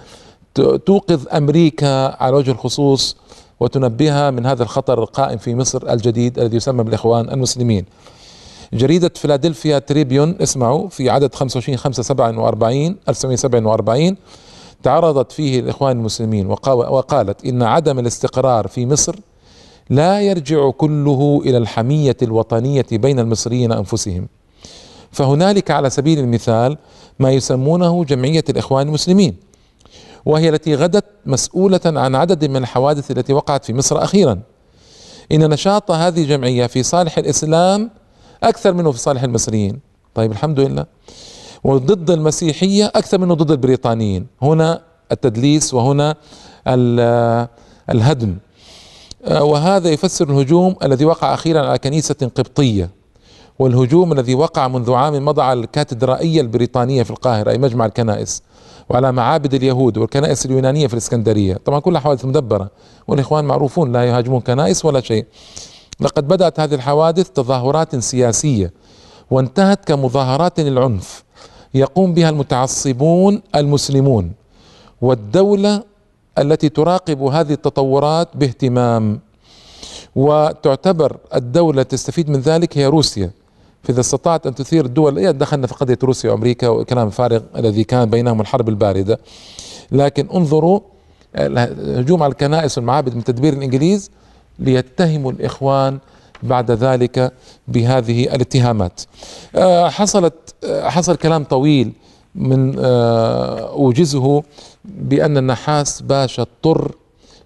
توقظ 0.86 1.28
أمريكا 1.32 2.22
على 2.22 2.36
وجه 2.36 2.50
الخصوص 2.50 3.16
وتنبهها 3.60 4.30
من 4.30 4.46
هذا 4.46 4.62
الخطر 4.62 5.02
القائم 5.02 5.38
في 5.38 5.54
مصر 5.54 5.92
الجديد 5.92 6.38
الذي 6.38 6.56
يسمى 6.56 6.84
بالإخوان 6.84 7.30
المسلمين. 7.30 7.84
جريدة 8.72 9.12
فيلادلفيا 9.14 9.78
تريبيون 9.78 10.36
اسمعوا 10.40 10.88
في 10.88 11.10
عدد 11.10 11.34
25 11.34 11.78
5 11.78 12.02
47 12.02 12.96
1947 13.08 14.16
تعرضت 14.82 15.32
فيه 15.32 15.60
الإخوان 15.60 15.96
المسلمين 15.96 16.46
وقالت 16.46 17.44
إن 17.44 17.62
عدم 17.62 17.98
الاستقرار 17.98 18.68
في 18.68 18.86
مصر 18.86 19.16
لا 19.90 20.20
يرجع 20.20 20.70
كله 20.70 21.42
إلى 21.46 21.58
الحمية 21.58 22.16
الوطنية 22.22 22.86
بين 22.92 23.18
المصريين 23.18 23.72
أنفسهم. 23.72 24.28
فهنالك 25.12 25.70
على 25.70 25.90
سبيل 25.90 26.18
المثال 26.18 26.78
ما 27.18 27.30
يسمونه 27.30 28.04
جمعية 28.04 28.44
الإخوان 28.48 28.88
المسلمين. 28.88 29.36
وهي 30.26 30.48
التي 30.48 30.74
غدت 30.74 31.04
مسؤولة 31.26 31.80
عن 31.86 32.14
عدد 32.14 32.44
من 32.44 32.56
الحوادث 32.56 33.10
التي 33.10 33.32
وقعت 33.32 33.64
في 33.64 33.74
مصر 33.74 34.04
أخيرا. 34.04 34.40
إن 35.32 35.50
نشاط 35.50 35.90
هذه 35.90 36.22
الجمعية 36.22 36.66
في 36.66 36.82
صالح 36.82 37.18
الإسلام 37.18 37.90
أكثر 38.42 38.72
منه 38.72 38.92
في 38.92 38.98
صالح 38.98 39.22
المصريين. 39.22 39.80
طيب 40.14 40.32
الحمد 40.32 40.60
لله. 40.60 40.86
وضد 41.64 42.10
المسيحية 42.10 42.86
أكثر 42.86 43.18
منه 43.18 43.34
ضد 43.34 43.50
البريطانيين. 43.50 44.26
هنا 44.42 44.82
التدليس 45.12 45.74
وهنا 45.74 46.16
الهدم. 47.90 48.36
وهذا 49.30 49.88
يفسر 49.88 50.30
الهجوم 50.30 50.76
الذي 50.82 51.04
وقع 51.04 51.34
أخيرا 51.34 51.66
على 51.66 51.78
كنيسة 51.78 52.30
قبطية. 52.36 52.90
والهجوم 53.58 54.12
الذي 54.12 54.34
وقع 54.34 54.68
منذ 54.68 54.92
عام 54.92 55.24
مضى 55.24 55.42
على 55.42 55.60
الكاتدرائية 55.60 56.40
البريطانية 56.40 57.02
في 57.02 57.10
القاهرة 57.10 57.50
أي 57.50 57.58
مجمع 57.58 57.86
الكنائس. 57.86 58.42
وعلى 58.90 59.12
معابد 59.12 59.54
اليهود 59.54 59.98
والكنائس 59.98 60.46
اليونانية 60.46 60.86
في 60.86 60.92
الإسكندرية. 60.92 61.54
طبعا 61.64 61.80
كلها 61.80 62.00
حوادث 62.00 62.24
مدبرة. 62.24 62.70
والإخوان 63.08 63.44
معروفون 63.44 63.92
لا 63.92 64.04
يهاجمون 64.04 64.40
كنائس 64.40 64.84
ولا 64.84 65.00
شيء. 65.00 65.26
لقد 66.00 66.28
بدأت 66.28 66.60
هذه 66.60 66.74
الحوادث 66.74 67.30
تظاهرات 67.30 67.96
سياسية 67.96 68.72
وانتهت 69.30 69.84
كمظاهرات 69.84 70.60
للعنف 70.60 71.24
يقوم 71.74 72.14
بها 72.14 72.30
المتعصبون 72.30 73.42
المسلمون 73.54 74.32
والدولة 75.00 75.82
التي 76.38 76.68
تراقب 76.68 77.22
هذه 77.22 77.52
التطورات 77.52 78.28
باهتمام. 78.34 79.20
وتعتبر 80.16 81.16
الدولة 81.34 81.82
تستفيد 81.82 82.30
من 82.30 82.40
ذلك 82.40 82.78
هي 82.78 82.86
روسيا. 82.86 83.30
فإذا 83.82 84.00
استطاعت 84.00 84.46
أن 84.46 84.54
تثير 84.54 84.84
الدول 84.84 85.32
دخلنا 85.32 85.66
في 85.66 85.74
قضية 85.74 85.98
روسيا 86.02 86.30
وأمريكا 86.30 86.68
وكلام 86.68 87.10
فارغ 87.10 87.40
الذي 87.56 87.84
كان 87.84 88.10
بينهم 88.10 88.40
الحرب 88.40 88.68
الباردة. 88.68 89.18
لكن 89.92 90.28
انظروا 90.34 90.80
الهجوم 91.36 92.22
على 92.22 92.30
الكنائس 92.32 92.78
والمعابد 92.78 93.14
من 93.14 93.24
تدبير 93.24 93.52
الإنجليز 93.52 94.10
ليتهموا 94.58 95.32
الإخوان 95.32 95.98
بعد 96.42 96.70
ذلك 96.70 97.32
بهذه 97.68 98.24
الاتهامات. 98.34 99.00
آه، 99.54 99.88
حصلت 99.88 100.34
آه، 100.64 100.88
حصل 100.88 101.16
كلام 101.16 101.44
طويل 101.44 101.92
من 102.34 102.74
آه، 102.78 103.70
أوجزه 103.70 104.42
بأن 104.84 105.38
النحاس 105.38 106.02
باشا 106.02 106.42
اضطر 106.42 106.94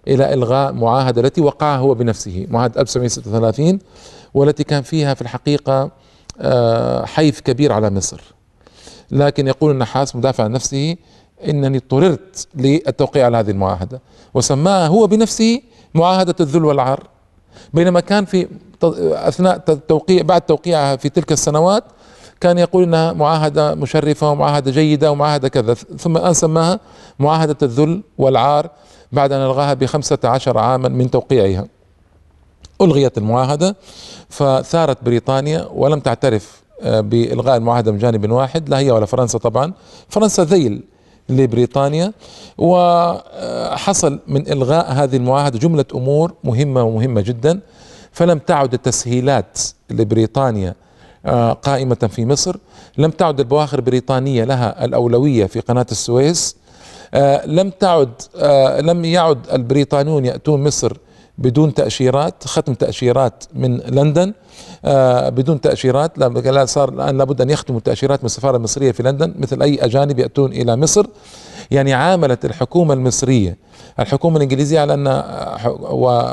إلى 0.08 0.34
إلغاء 0.34 0.72
معاهدة 0.72 1.20
التي 1.20 1.40
وقعها 1.40 1.78
هو 1.78 1.94
بنفسه 1.94 2.46
معاهدة 2.50 2.80
1936 2.80 3.78
والتي 4.34 4.64
كان 4.64 4.82
فيها 4.82 5.14
في 5.14 5.22
الحقيقة 5.22 5.90
حيف 7.04 7.40
كبير 7.40 7.72
على 7.72 7.90
مصر. 7.90 8.20
لكن 9.10 9.46
يقول 9.46 9.70
النحاس 9.70 10.16
مدافع 10.16 10.44
عن 10.44 10.52
نفسه 10.52 10.96
إنني 11.48 11.76
اضطررت 11.76 12.48
للتوقيع 12.54 13.26
على 13.26 13.36
هذه 13.36 13.50
المعاهدة. 13.50 14.00
وسماها 14.34 14.86
هو 14.86 15.06
بنفسه 15.06 15.60
معاهدة 15.94 16.34
الذل 16.40 16.64
والعار. 16.64 17.06
بينما 17.74 18.00
كان 18.00 18.24
في 18.24 18.48
أثناء 19.12 19.64
التوقيع 19.68 20.22
بعد 20.22 20.40
توقيعها 20.40 20.96
في 20.96 21.08
تلك 21.08 21.32
السنوات 21.32 21.84
كان 22.40 22.58
يقول 22.58 22.82
إنها 22.82 23.12
معاهدة 23.12 23.74
مشرفة 23.74 24.30
ومعاهدة 24.30 24.70
جيدة 24.70 25.12
ومعاهدة 25.12 25.48
كذا. 25.48 25.74
ثم 25.74 26.16
الآن 26.16 26.34
سماها 26.34 26.80
معاهدة 27.18 27.56
الذل 27.62 28.02
والعار 28.18 28.70
بعد 29.12 29.32
أن 29.32 29.40
ألغاها 29.40 29.74
بخمسة 29.74 30.18
عشر 30.24 30.58
عاما 30.58 30.88
من 30.88 31.10
توقيعها. 31.10 31.66
ألغيت 32.82 33.18
المعاهدة 33.18 33.76
فثارت 34.28 35.04
بريطانيا 35.04 35.68
ولم 35.74 36.00
تعترف 36.00 36.62
آه، 36.82 37.00
بإلغاء 37.00 37.56
المعاهدة 37.56 37.92
من 37.92 37.98
جانب 37.98 38.30
واحد 38.30 38.68
لا 38.68 38.78
هي 38.78 38.90
ولا 38.90 39.06
فرنسا 39.06 39.38
طبعا. 39.38 39.72
فرنسا 40.08 40.44
ذيل 40.44 40.82
لبريطانيا 41.28 42.12
وحصل 42.58 44.20
من 44.28 44.52
إلغاء 44.52 44.92
هذه 44.92 45.16
المعاهدة 45.16 45.58
جملة 45.58 45.84
أمور 45.94 46.34
مهمة 46.44 46.82
ومهمة 46.82 47.20
جدا. 47.20 47.60
فلم 48.12 48.38
تعد 48.38 48.74
التسهيلات 48.74 49.58
لبريطانيا 49.90 50.74
آه، 51.26 51.52
قائمة 51.52 51.94
في 52.12 52.26
مصر. 52.26 52.56
لم 52.98 53.10
تعد 53.10 53.40
البواخر 53.40 53.78
البريطانية 53.78 54.44
لها 54.44 54.84
الأولوية 54.84 55.46
في 55.46 55.60
قناة 55.60 55.86
السويس. 55.90 56.56
آه، 57.14 57.46
لم 57.46 57.70
تعد 57.70 58.12
آه، 58.36 58.80
لم 58.80 59.04
يعد 59.04 59.38
البريطانيون 59.52 60.24
يأتون 60.24 60.64
مصر 60.64 60.96
بدون 61.38 61.74
تأشيرات 61.74 62.44
ختم 62.46 62.74
تأشيرات 62.74 63.44
من 63.54 63.76
لندن. 63.76 64.32
بدون 65.28 65.60
تأشيرات 65.60 66.18
لا 66.18 66.64
صار 66.64 66.88
الآن 66.88 67.18
لابد 67.18 67.40
أن 67.40 67.50
يختموا 67.50 67.78
التأشيرات 67.78 68.20
من 68.20 68.26
السفارة 68.26 68.56
المصرية 68.56 68.92
في 68.92 69.02
لندن 69.02 69.34
مثل 69.38 69.62
أي 69.62 69.84
أجانب 69.84 70.18
يأتون 70.18 70.52
إلى 70.52 70.76
مصر. 70.76 71.06
يعني 71.70 71.92
عاملت 71.94 72.44
الحكومة 72.44 72.94
المصرية 72.94 73.56
الحكومة 74.00 74.36
الإنجليزية 74.36 74.80
على 74.80 74.94
أن 74.94 75.22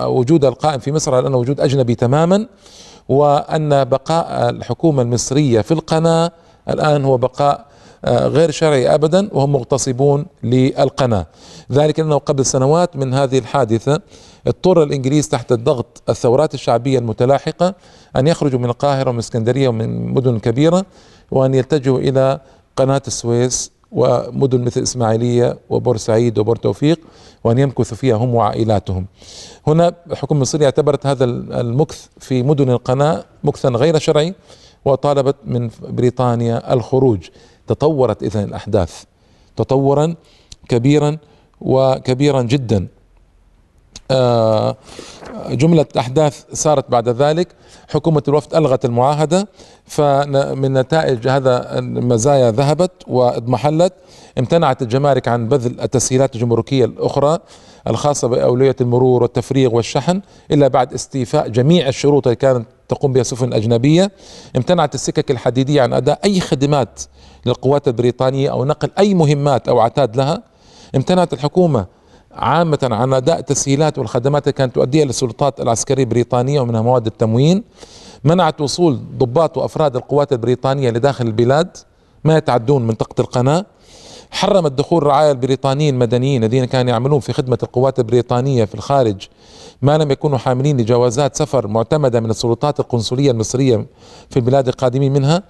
وجود 0.08 0.46
القائم 0.46 0.80
في 0.80 0.92
مصر 0.92 1.16
على 1.16 1.28
أنه 1.28 1.38
وجود 1.38 1.60
أجنبي 1.62 1.96
تماما 1.96 2.48
وأن 3.10 3.84
بقاء 3.84 4.50
الحكومة 4.50 5.02
المصرية 5.02 5.62
في 5.62 5.72
القناة 5.72 6.32
الآن 6.70 7.06
هو 7.06 7.18
بقاء 7.18 7.66
آه، 8.06 8.28
غير 8.28 8.52
شرعي 8.52 8.96
ابدا 8.96 9.30
وهم 9.34 9.52
مغتصبون 9.52 10.26
للقناة. 10.44 11.26
ذلك 11.72 12.00
انه 12.00 12.18
قبل 12.18 12.46
سنوات 12.46 12.96
من 12.96 13.14
هذه 13.14 13.38
الحادثة 13.38 14.02
اضطر 14.48 14.84
الإنجليز 14.84 15.30
تحت 15.30 15.52
الضغط 15.52 16.04
الثورات 16.10 16.54
الشعبية 16.54 17.00
المتلاحقة 17.00 17.76
أن 18.16 18.28
يخرجوا 18.28 18.60
من 18.60 18.66
القاهرة 18.66 19.10
ومن 19.10 19.20
اسكندرية 19.20 19.68
ومن 19.68 20.14
مدن 20.14 20.40
كبيرة 20.40 20.86
وأن 21.32 21.54
يتجهوا 21.54 22.00
إلى 22.00 22.40
قناة 22.76 23.02
السويس 23.08 23.72
ومدن 23.92 24.62
مثل 24.62 24.82
إسماعيلية 24.82 25.58
وبورسعيد 25.70 26.40
وبورتوفيق 26.40 27.00
وأن 27.44 27.58
يمكثوا 27.60 27.98
فيها 27.98 28.16
هم 28.16 28.36
وعائلاتهم. 28.36 29.06
هنا 29.68 29.96
الحكومة 30.12 30.38
المصرية 30.38 30.66
اعتبرت 30.66 31.06
هذا 31.06 31.26
المكث 31.26 32.08
في 32.20 32.44
مدن 32.44 32.70
القناة 32.70 33.26
مكثا 33.44 33.70
غير 33.70 34.00
شرعي 34.00 34.36
وطالبت 34.86 35.36
من 35.46 35.70
بريطانيا 35.82 36.74
الخروج. 36.74 37.30
تطورت 37.68 38.24
إذن 38.24 38.44
الأحداث 38.44 39.04
تطورا 39.56 40.16
كبيرا 40.70 41.18
وكبيرا 41.62 42.42
جدا. 42.42 42.88
جملة 45.50 45.86
أحداث 45.98 46.44
صارت 46.54 46.92
بعد 46.92 47.10
ذلك. 47.10 47.48
حكومة 47.90 48.24
الوفد 48.28 48.56
ألغت 48.56 48.86
المعاهدة 48.86 49.48
فمن 49.86 50.74
نتائج 50.74 51.28
هذا 51.28 51.80
المزايا 51.80 52.52
ذهبت 52.52 52.92
وإضمحلت. 53.08 53.94
امتنعت 54.38 54.82
الجمارك 54.82 55.28
عن 55.28 55.48
بذل 55.48 55.82
التسهيلات 55.82 56.36
الجمركية 56.36 56.86
الأخرى 56.86 57.40
الخاصة 57.88 58.28
بأولوية 58.28 58.76
المرور 58.82 59.24
والتفريغ 59.24 59.76
والشحن 59.76 60.22
إلا 60.52 60.68
بعد 60.68 60.94
استيفاء 60.94 61.48
جميع 61.48 61.88
الشروط 61.88 62.28
التي 62.28 62.40
كانت 62.40 62.66
تقوم 62.90 63.14
بها 63.14 63.22
السفن 63.22 63.48
الأجنبية 63.48 64.12
امتنعت 64.56 64.96
السكك 64.96 65.32
الحديدية 65.32 65.82
عن 65.82 65.94
أداء 65.94 66.20
أي 66.26 66.40
خدمات 66.40 67.02
للقوات 67.46 67.88
البريطانية 67.88 68.52
أو 68.52 68.66
نقل 68.66 68.90
أي 69.00 69.14
مهمات 69.14 69.68
أو 69.68 69.80
عتاد 69.80 70.16
لها. 70.16 70.44
امتنعت 70.96 71.34
الحكومة 71.34 71.86
عامة 72.40 72.80
عن 72.84 73.14
أداء 73.14 73.40
التسهيلات 73.40 73.98
والخدمات 73.98 74.48
التي 74.48 74.58
كانت 74.58 74.76
تؤديها 74.76 75.06
للسلطات 75.06 75.60
العسكرية 75.60 76.04
البريطانية 76.04 76.60
ومنها 76.60 76.82
مواد 76.82 77.06
التموين 77.06 77.64
منعت 78.24 78.62
وصول 78.62 79.00
ضباط 79.18 79.58
وأفراد 79.58 79.96
القوات 79.96 80.34
البريطانية 80.34 80.90
لداخل 80.90 81.28
البلاد 81.28 81.78
ما 82.24 82.38
يتعدون 82.38 82.88
منطقة 82.88 83.22
القناة. 83.22 83.66
حرمت 84.32 84.72
دخول 84.72 85.02
الرعايا 85.02 85.32
البريطانيين 85.32 85.94
المدنيين 85.94 86.44
الذين 86.44 86.66
كانوا 86.66 86.92
يعملون 86.92 87.20
في 87.20 87.34
خدمة 87.34 87.58
القوات 87.64 88.00
البريطانية 88.00 88.66
في 88.66 88.76
الخارج. 88.76 89.28
ما 89.82 89.98
لم 89.98 90.12
يكونوا 90.12 90.38
حاملين 90.38 90.78
لجوازات 90.78 91.36
سفر 91.36 91.68
معتمدة 91.68 92.20
من 92.20 92.30
السلطات 92.30 92.80
القنصلية 92.80 93.32
المصرية 93.32 93.86
في 94.30 94.38
البلاد 94.38 94.68
القادمين 94.68 95.14
منها. 95.14 95.44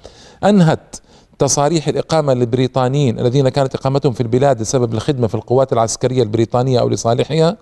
أنهت 0.43 0.95
تصاريح 1.39 1.87
الإقامة 1.87 2.33
للبريطانيين 2.33 3.19
الذين 3.19 3.49
كانت 3.49 3.75
إقامتهم 3.75 4.13
في 4.13 4.21
البلاد 4.21 4.59
بسبب 4.59 4.93
الخدمة 4.93 5.27
في 5.27 5.35
القوات 5.35 5.73
العسكرية 5.73 6.23
البريطانية 6.23 6.79
أو 6.79 6.89
لصالحها 6.89 7.57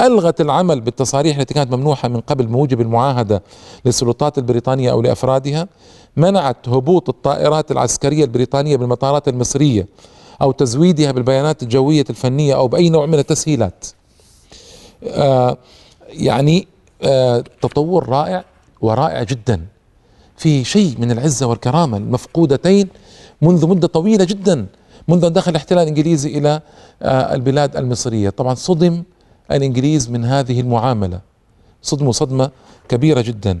ألغت 0.00 0.40
العمل 0.40 0.80
بالتصاريح 0.80 1.36
التي 1.38 1.54
كانت 1.54 1.74
ممنوحة 1.74 2.08
من 2.08 2.20
قبل 2.20 2.46
بموجب 2.46 2.80
المعاهدة 2.80 3.42
للسلطات 3.84 4.38
البريطانية 4.38 4.90
أو 4.90 5.02
لأفرادها 5.02 5.68
منعت 6.16 6.68
هبوط 6.68 7.08
الطائرات 7.08 7.70
العسكرية 7.70 8.24
البريطانية 8.24 8.76
بالمطارات 8.76 9.28
المصرية 9.28 9.86
أو 10.42 10.52
تزويدها 10.52 11.12
بالبيانات 11.12 11.62
الجوية 11.62 12.04
الفنية 12.10 12.54
أو 12.54 12.68
بأي 12.68 12.90
نوع 12.90 13.06
من 13.06 13.18
التسهيلات. 13.18 13.84
آه 15.06 15.56
يعني 16.08 16.68
آه 17.02 17.44
تطور 17.62 18.08
رائع 18.08 18.44
ورائع 18.80 19.22
جدا. 19.22 19.66
في 20.38 20.64
شيء 20.64 20.94
من 20.98 21.10
العزة 21.10 21.46
والكرامة 21.46 21.96
المفقودتين 21.96 22.88
منذ 23.42 23.66
مدة 23.66 23.88
طويلة 23.88 24.24
جدا 24.24 24.66
منذ 25.08 25.24
أن 25.24 25.32
دخل 25.32 25.50
الاحتلال 25.50 25.82
الإنجليزي 25.82 26.38
إلى 26.38 26.60
آه 27.02 27.34
البلاد 27.34 27.76
المصرية. 27.76 28.30
طبعا 28.30 28.54
صدم 28.54 29.02
الإنجليز 29.50 30.10
من 30.10 30.24
هذه 30.24 30.60
المعاملة. 30.60 31.20
صدموا 31.82 32.12
صدمة 32.12 32.50
كبيرة 32.88 33.20
جدا. 33.20 33.60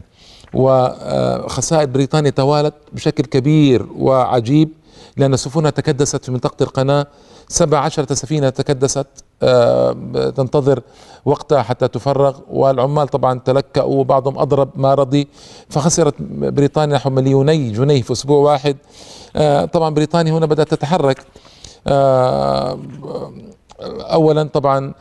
وخسائر 0.54 1.86
بريطانيا 1.86 2.30
توالت 2.30 2.74
بشكل 2.92 3.24
كبير 3.24 3.86
وعجيب. 3.98 4.68
لأن 5.18 5.36
سفنها 5.36 5.70
تكدست 5.70 6.24
في 6.24 6.30
منطقة 6.30 6.62
القناة. 6.62 7.06
سبع 7.48 7.78
عشرة 7.78 8.14
سفينة 8.14 8.48
تكدست 8.48 9.06
آه، 9.42 9.92
تنتظر 10.36 10.80
وقتها 11.24 11.62
حتى 11.62 11.88
تفرغ. 11.88 12.38
والعمال 12.50 13.08
طبعا 13.08 13.38
تلكأوا 13.44 14.00
وبعضهم 14.00 14.38
أضرب 14.38 14.70
ما 14.74 14.94
رضي. 14.94 15.28
فخسرت 15.70 16.14
بريطانيا 16.22 16.96
نحو 16.96 17.10
مليوني 17.10 17.70
جنيه 17.70 18.02
في 18.02 18.12
أسبوع 18.12 18.52
واحد. 18.52 18.76
آه، 19.36 19.64
طبعا 19.64 19.90
بريطانيا 19.94 20.32
هنا 20.32 20.46
بدأت 20.46 20.70
تتحرك. 20.74 21.18
آه، 21.86 22.78
اولا 24.12 24.42
طبعا 24.42 24.92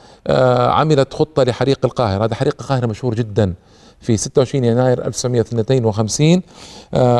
عملت 0.70 1.14
خطة 1.14 1.44
لحريق 1.44 1.80
القاهرة. 1.86 2.24
هذا 2.26 2.36
حريق 2.36 2.56
القاهرة 2.62 2.86
مشهور 2.86 3.16
جدا. 3.16 3.54
في 4.02 4.18
26 4.18 4.64
يناير 4.64 5.06
1952 5.06 6.42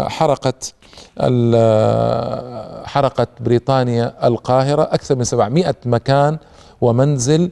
حرقت 0.10 0.74
حرقت 2.86 3.30
بريطانيا 3.42 4.28
القاهرة 4.28 4.82
أكثر 4.82 5.16
من 5.16 5.24
700 5.24 5.76
مكان 5.86 6.38
ومنزل 6.82 7.52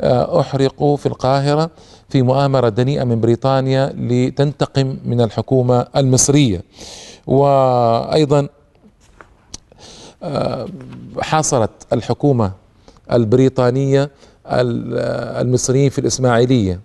آه، 0.00 0.40
أحرقوا 0.40 0.96
في 0.96 1.06
القاهرة 1.06 1.70
في 2.08 2.22
مؤامرة 2.22 2.68
دنيئة 2.68 3.04
من 3.04 3.20
بريطانيا 3.20 3.92
لتنتقم 3.96 4.96
من 5.04 5.20
الحكومة 5.20 5.86
المصرية. 5.96 6.62
وأيضا 7.26 8.48
آه، 10.22 10.66
حاصرت 11.20 11.70
الحكومة 11.92 12.52
البريطانية 13.12 14.10
المصريين 14.46 15.90
في 15.90 15.98
الإسماعيلية. 15.98 16.80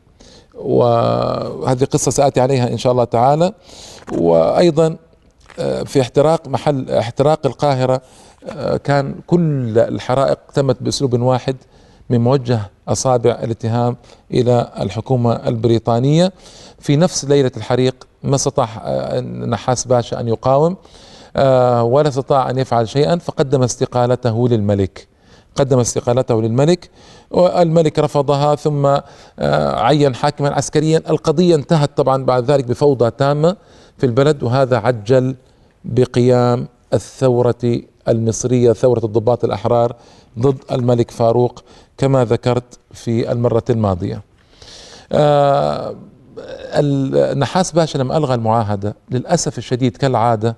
وهذه 0.55 1.83
قصة 1.85 2.11
سآتي 2.11 2.41
عليها 2.41 2.67
إن 2.67 2.77
شاء 2.77 2.91
الله 2.91 3.03
تعالى. 3.03 3.53
وأيضا 4.17 4.95
في 5.85 6.01
احتراق 6.01 6.47
محل 6.47 6.91
احتراق 6.91 7.45
القاهرة 7.45 8.01
آه، 8.47 8.77
كان 8.77 9.15
كل 9.27 9.79
الحرائق 9.79 10.37
تمت 10.53 10.83
بأسلوب 10.83 11.21
واحد 11.21 11.55
من 12.09 12.21
موجه 12.21 12.59
أصابع 12.87 13.31
الاتهام 13.31 13.97
إلى 14.31 14.71
الحكومة 14.79 15.33
البريطانية. 15.33 16.31
في 16.79 16.95
نفس 16.95 17.25
ليلة 17.25 17.51
الحريق 17.57 18.07
ما 18.23 18.35
استطاع 18.35 18.67
آه، 18.83 19.19
نحاس 19.19 19.85
باشا 19.87 20.19
أن 20.19 20.27
يقاوم 20.27 20.77
آه، 21.35 21.83
ولا 21.83 22.07
استطاع 22.07 22.49
أن 22.49 22.57
يفعل 22.57 22.89
شيئا 22.89 23.17
فقدم 23.17 23.63
استقالته 23.63 24.47
للملك. 24.47 25.07
قدم 25.55 25.79
استقالته 25.79 26.41
للملك 26.41 26.89
والملك 27.31 27.99
رفضها 27.99 28.55
ثم 28.55 28.97
عين 29.79 30.15
حاكما 30.15 30.49
عسكريا. 30.49 31.03
القضية 31.09 31.55
انتهت 31.55 31.97
طبعا 31.97 32.23
بعد 32.25 32.51
ذلك 32.51 32.65
بفوضى 32.65 33.11
تامة 33.11 33.55
في 33.97 34.05
البلد 34.05 34.43
وهذا 34.43 34.77
عجل 34.77 35.35
بقيام 35.85 36.67
الثورة 36.93 37.81
المصرية 38.07 38.73
ثورة 38.73 39.05
الضباط 39.05 39.43
الأحرار 39.43 39.95
ضد 40.39 40.57
الملك 40.71 41.11
فاروق 41.11 41.63
كما 41.97 42.25
ذكرت 42.25 42.79
في 42.91 43.31
المرة 43.31 43.63
الماضية. 43.69 44.21
آه 45.11 45.95
النحاس 46.73 47.71
باشا 47.71 47.97
لما 47.97 48.17
ألغى 48.17 48.35
المعاهدة. 48.35 48.95
للأسف 49.11 49.57
الشديد 49.57 49.97
كالعادة 49.97 50.55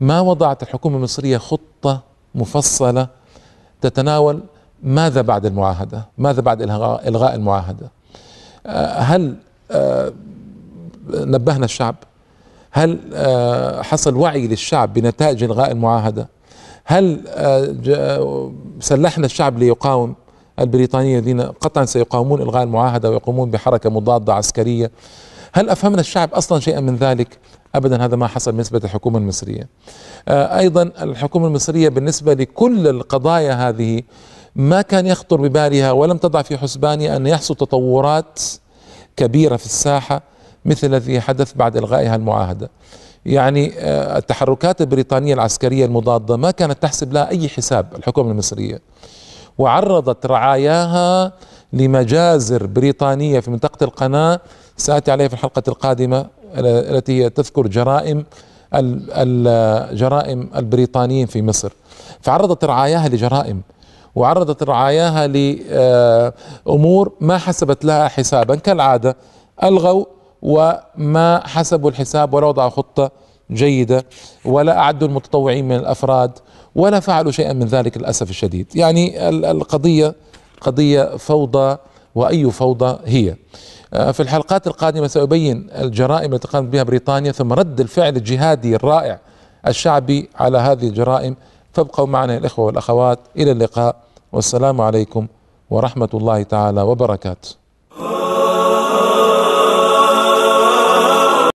ما 0.00 0.20
وضعت 0.20 0.62
الحكومة 0.62 0.96
المصرية 0.96 1.38
خطة 1.38 2.02
مفصلة 2.34 3.08
تتناول 3.80 4.40
ماذا 4.82 5.20
بعد 5.22 5.46
المعاهدة؟ 5.46 6.06
ماذا 6.18 6.40
بعد 6.40 6.62
إلغاء 7.06 7.34
المعاهدة؟ 7.34 7.90
آه 8.66 8.98
هل 8.98 9.36
آه 9.70 10.12
نبهنا 11.10 11.64
الشعب؟ 11.64 11.94
هل 12.76 13.00
آه، 13.14 13.82
حصل 13.82 14.16
وعي 14.16 14.46
للشعب 14.46 14.94
بنتائج 14.94 15.44
إلغاء 15.44 15.72
المعاهدة؟ 15.72 16.28
هل 16.84 17.20
سلحنا 18.80 19.26
الشعب 19.26 19.58
ليقاوم 19.58 20.14
البريطانيين 20.60 21.18
الذين 21.18 21.40
قطعا 21.40 21.84
سيقاومون 21.84 22.42
إلغاء 22.42 22.62
المعاهدة 22.62 23.10
ويقومون 23.10 23.50
بحركة 23.50 23.90
مضادة 23.90 24.34
عسكرية؟ 24.34 24.90
هل 25.52 25.70
أفهمنا 25.70 26.00
الشعب 26.00 26.34
أصلا 26.34 26.60
شيئا 26.60 26.80
من 26.80 26.96
ذلك؟ 26.96 27.38
ابدا 27.76 28.04
هذا 28.04 28.16
ما 28.16 28.26
حصل 28.26 28.52
بالنسبة 28.52 28.78
للحكومة 28.78 29.18
المصرية. 29.18 29.68
آه، 30.28 30.58
أيضا 30.58 30.82
الحكومة 30.82 31.46
المصرية 31.46 31.88
بالنسبة 31.88 32.34
لكل 32.34 32.88
القضايا 32.88 33.68
هذه 33.68 34.02
ما 34.56 34.82
كان 34.82 35.06
يخطر 35.06 35.36
ببالها 35.36 35.92
ولم 35.92 36.16
تضع 36.16 36.42
في 36.42 36.58
حسبانها 36.58 37.16
أن 37.16 37.26
يحصل 37.26 37.54
تطورات 37.54 38.40
كبيرة 39.16 39.56
في 39.56 39.66
الساحة 39.66 40.22
مثل 40.64 40.86
الذي 40.86 41.20
حدث 41.20 41.52
بعد 41.54 41.76
إلغائها 41.76 42.16
المعاهدة. 42.16 42.70
يعني 43.26 43.72
آه، 43.78 44.18
التحركات 44.18 44.80
البريطانية 44.80 45.34
العسكرية 45.34 45.86
المضادة 45.86 46.36
ما 46.36 46.50
كانت 46.50 46.82
تحسب 46.82 47.12
لها 47.12 47.30
أي 47.30 47.48
حساب 47.48 47.86
الحكومة 47.94 48.30
المصرية. 48.30 48.80
وعرضت 49.58 50.26
رعاياها 50.26 51.32
لمجازر 51.72 52.66
بريطانية 52.66 53.40
في 53.40 53.50
منطقة 53.50 53.84
القناة. 53.84 54.40
سآتي 54.76 55.10
عليها 55.10 55.28
في 55.28 55.34
الحلقة 55.34 55.62
القادمة 55.68 56.26
التي 56.56 57.24
هي 57.24 57.30
تذكر 57.30 57.66
جرائم 57.66 58.24
الجرائم 58.74 60.50
البريطانيين 60.56 61.26
في 61.26 61.42
مصر. 61.42 61.72
فعرضت 62.20 62.64
رعاياها 62.64 63.08
لجرائم 63.08 63.62
وعرضت 64.14 64.62
رعاياها 64.62 65.26
لأمور 65.26 67.12
ما 67.20 67.38
حسبت 67.38 67.84
لها 67.84 68.08
حسابا. 68.08 68.54
كالعادة 68.56 69.16
ألغوا 69.64 70.04
وما 70.42 71.46
حسبوا 71.46 71.90
الحساب 71.90 72.34
ولا 72.34 72.46
وضعوا 72.46 72.70
خطة 72.70 73.10
جيدة 73.50 74.04
ولا 74.44 74.78
أعدوا 74.78 75.08
المتطوعين 75.08 75.68
من 75.68 75.76
الأفراد 75.76 76.30
ولا 76.74 77.00
فعلوا 77.00 77.32
شيئا 77.32 77.52
من 77.52 77.66
ذلك 77.66 77.96
للأسف 77.98 78.30
الشديد. 78.30 78.66
يعني 78.74 79.28
القضية 79.28 80.14
قضية 80.60 81.16
فوضى 81.16 81.76
وأي 82.14 82.50
فوضى 82.50 82.98
هي. 83.06 83.30
آه، 83.30 83.36
في 83.90 84.20
الحلقات 84.20 84.66
القادمة 84.66 85.06
سأبين 85.06 85.70
الجرائم 85.70 86.34
التي 86.34 86.48
قامت 86.48 86.68
بها 86.68 86.82
بريطانيا 86.82 87.32
ثم 87.32 87.52
رد 87.52 87.80
الفعل 87.80 88.16
الجهادي 88.16 88.76
الرائع 88.76 89.18
الشعبي 89.66 90.28
على 90.36 90.58
هذه 90.58 90.88
الجرائم. 90.88 91.36
فابقوا 91.72 92.06
معنا 92.06 92.36
الإخوة 92.36 92.64
والأخوات. 92.64 93.18
إلى 93.36 93.52
اللقاء. 93.52 93.96
والسلام 94.32 94.80
عليكم 94.80 95.26
ورحمة 95.70 96.08
الله 96.14 96.42
تعالى 96.42 96.82
وبركاته. 96.82 97.48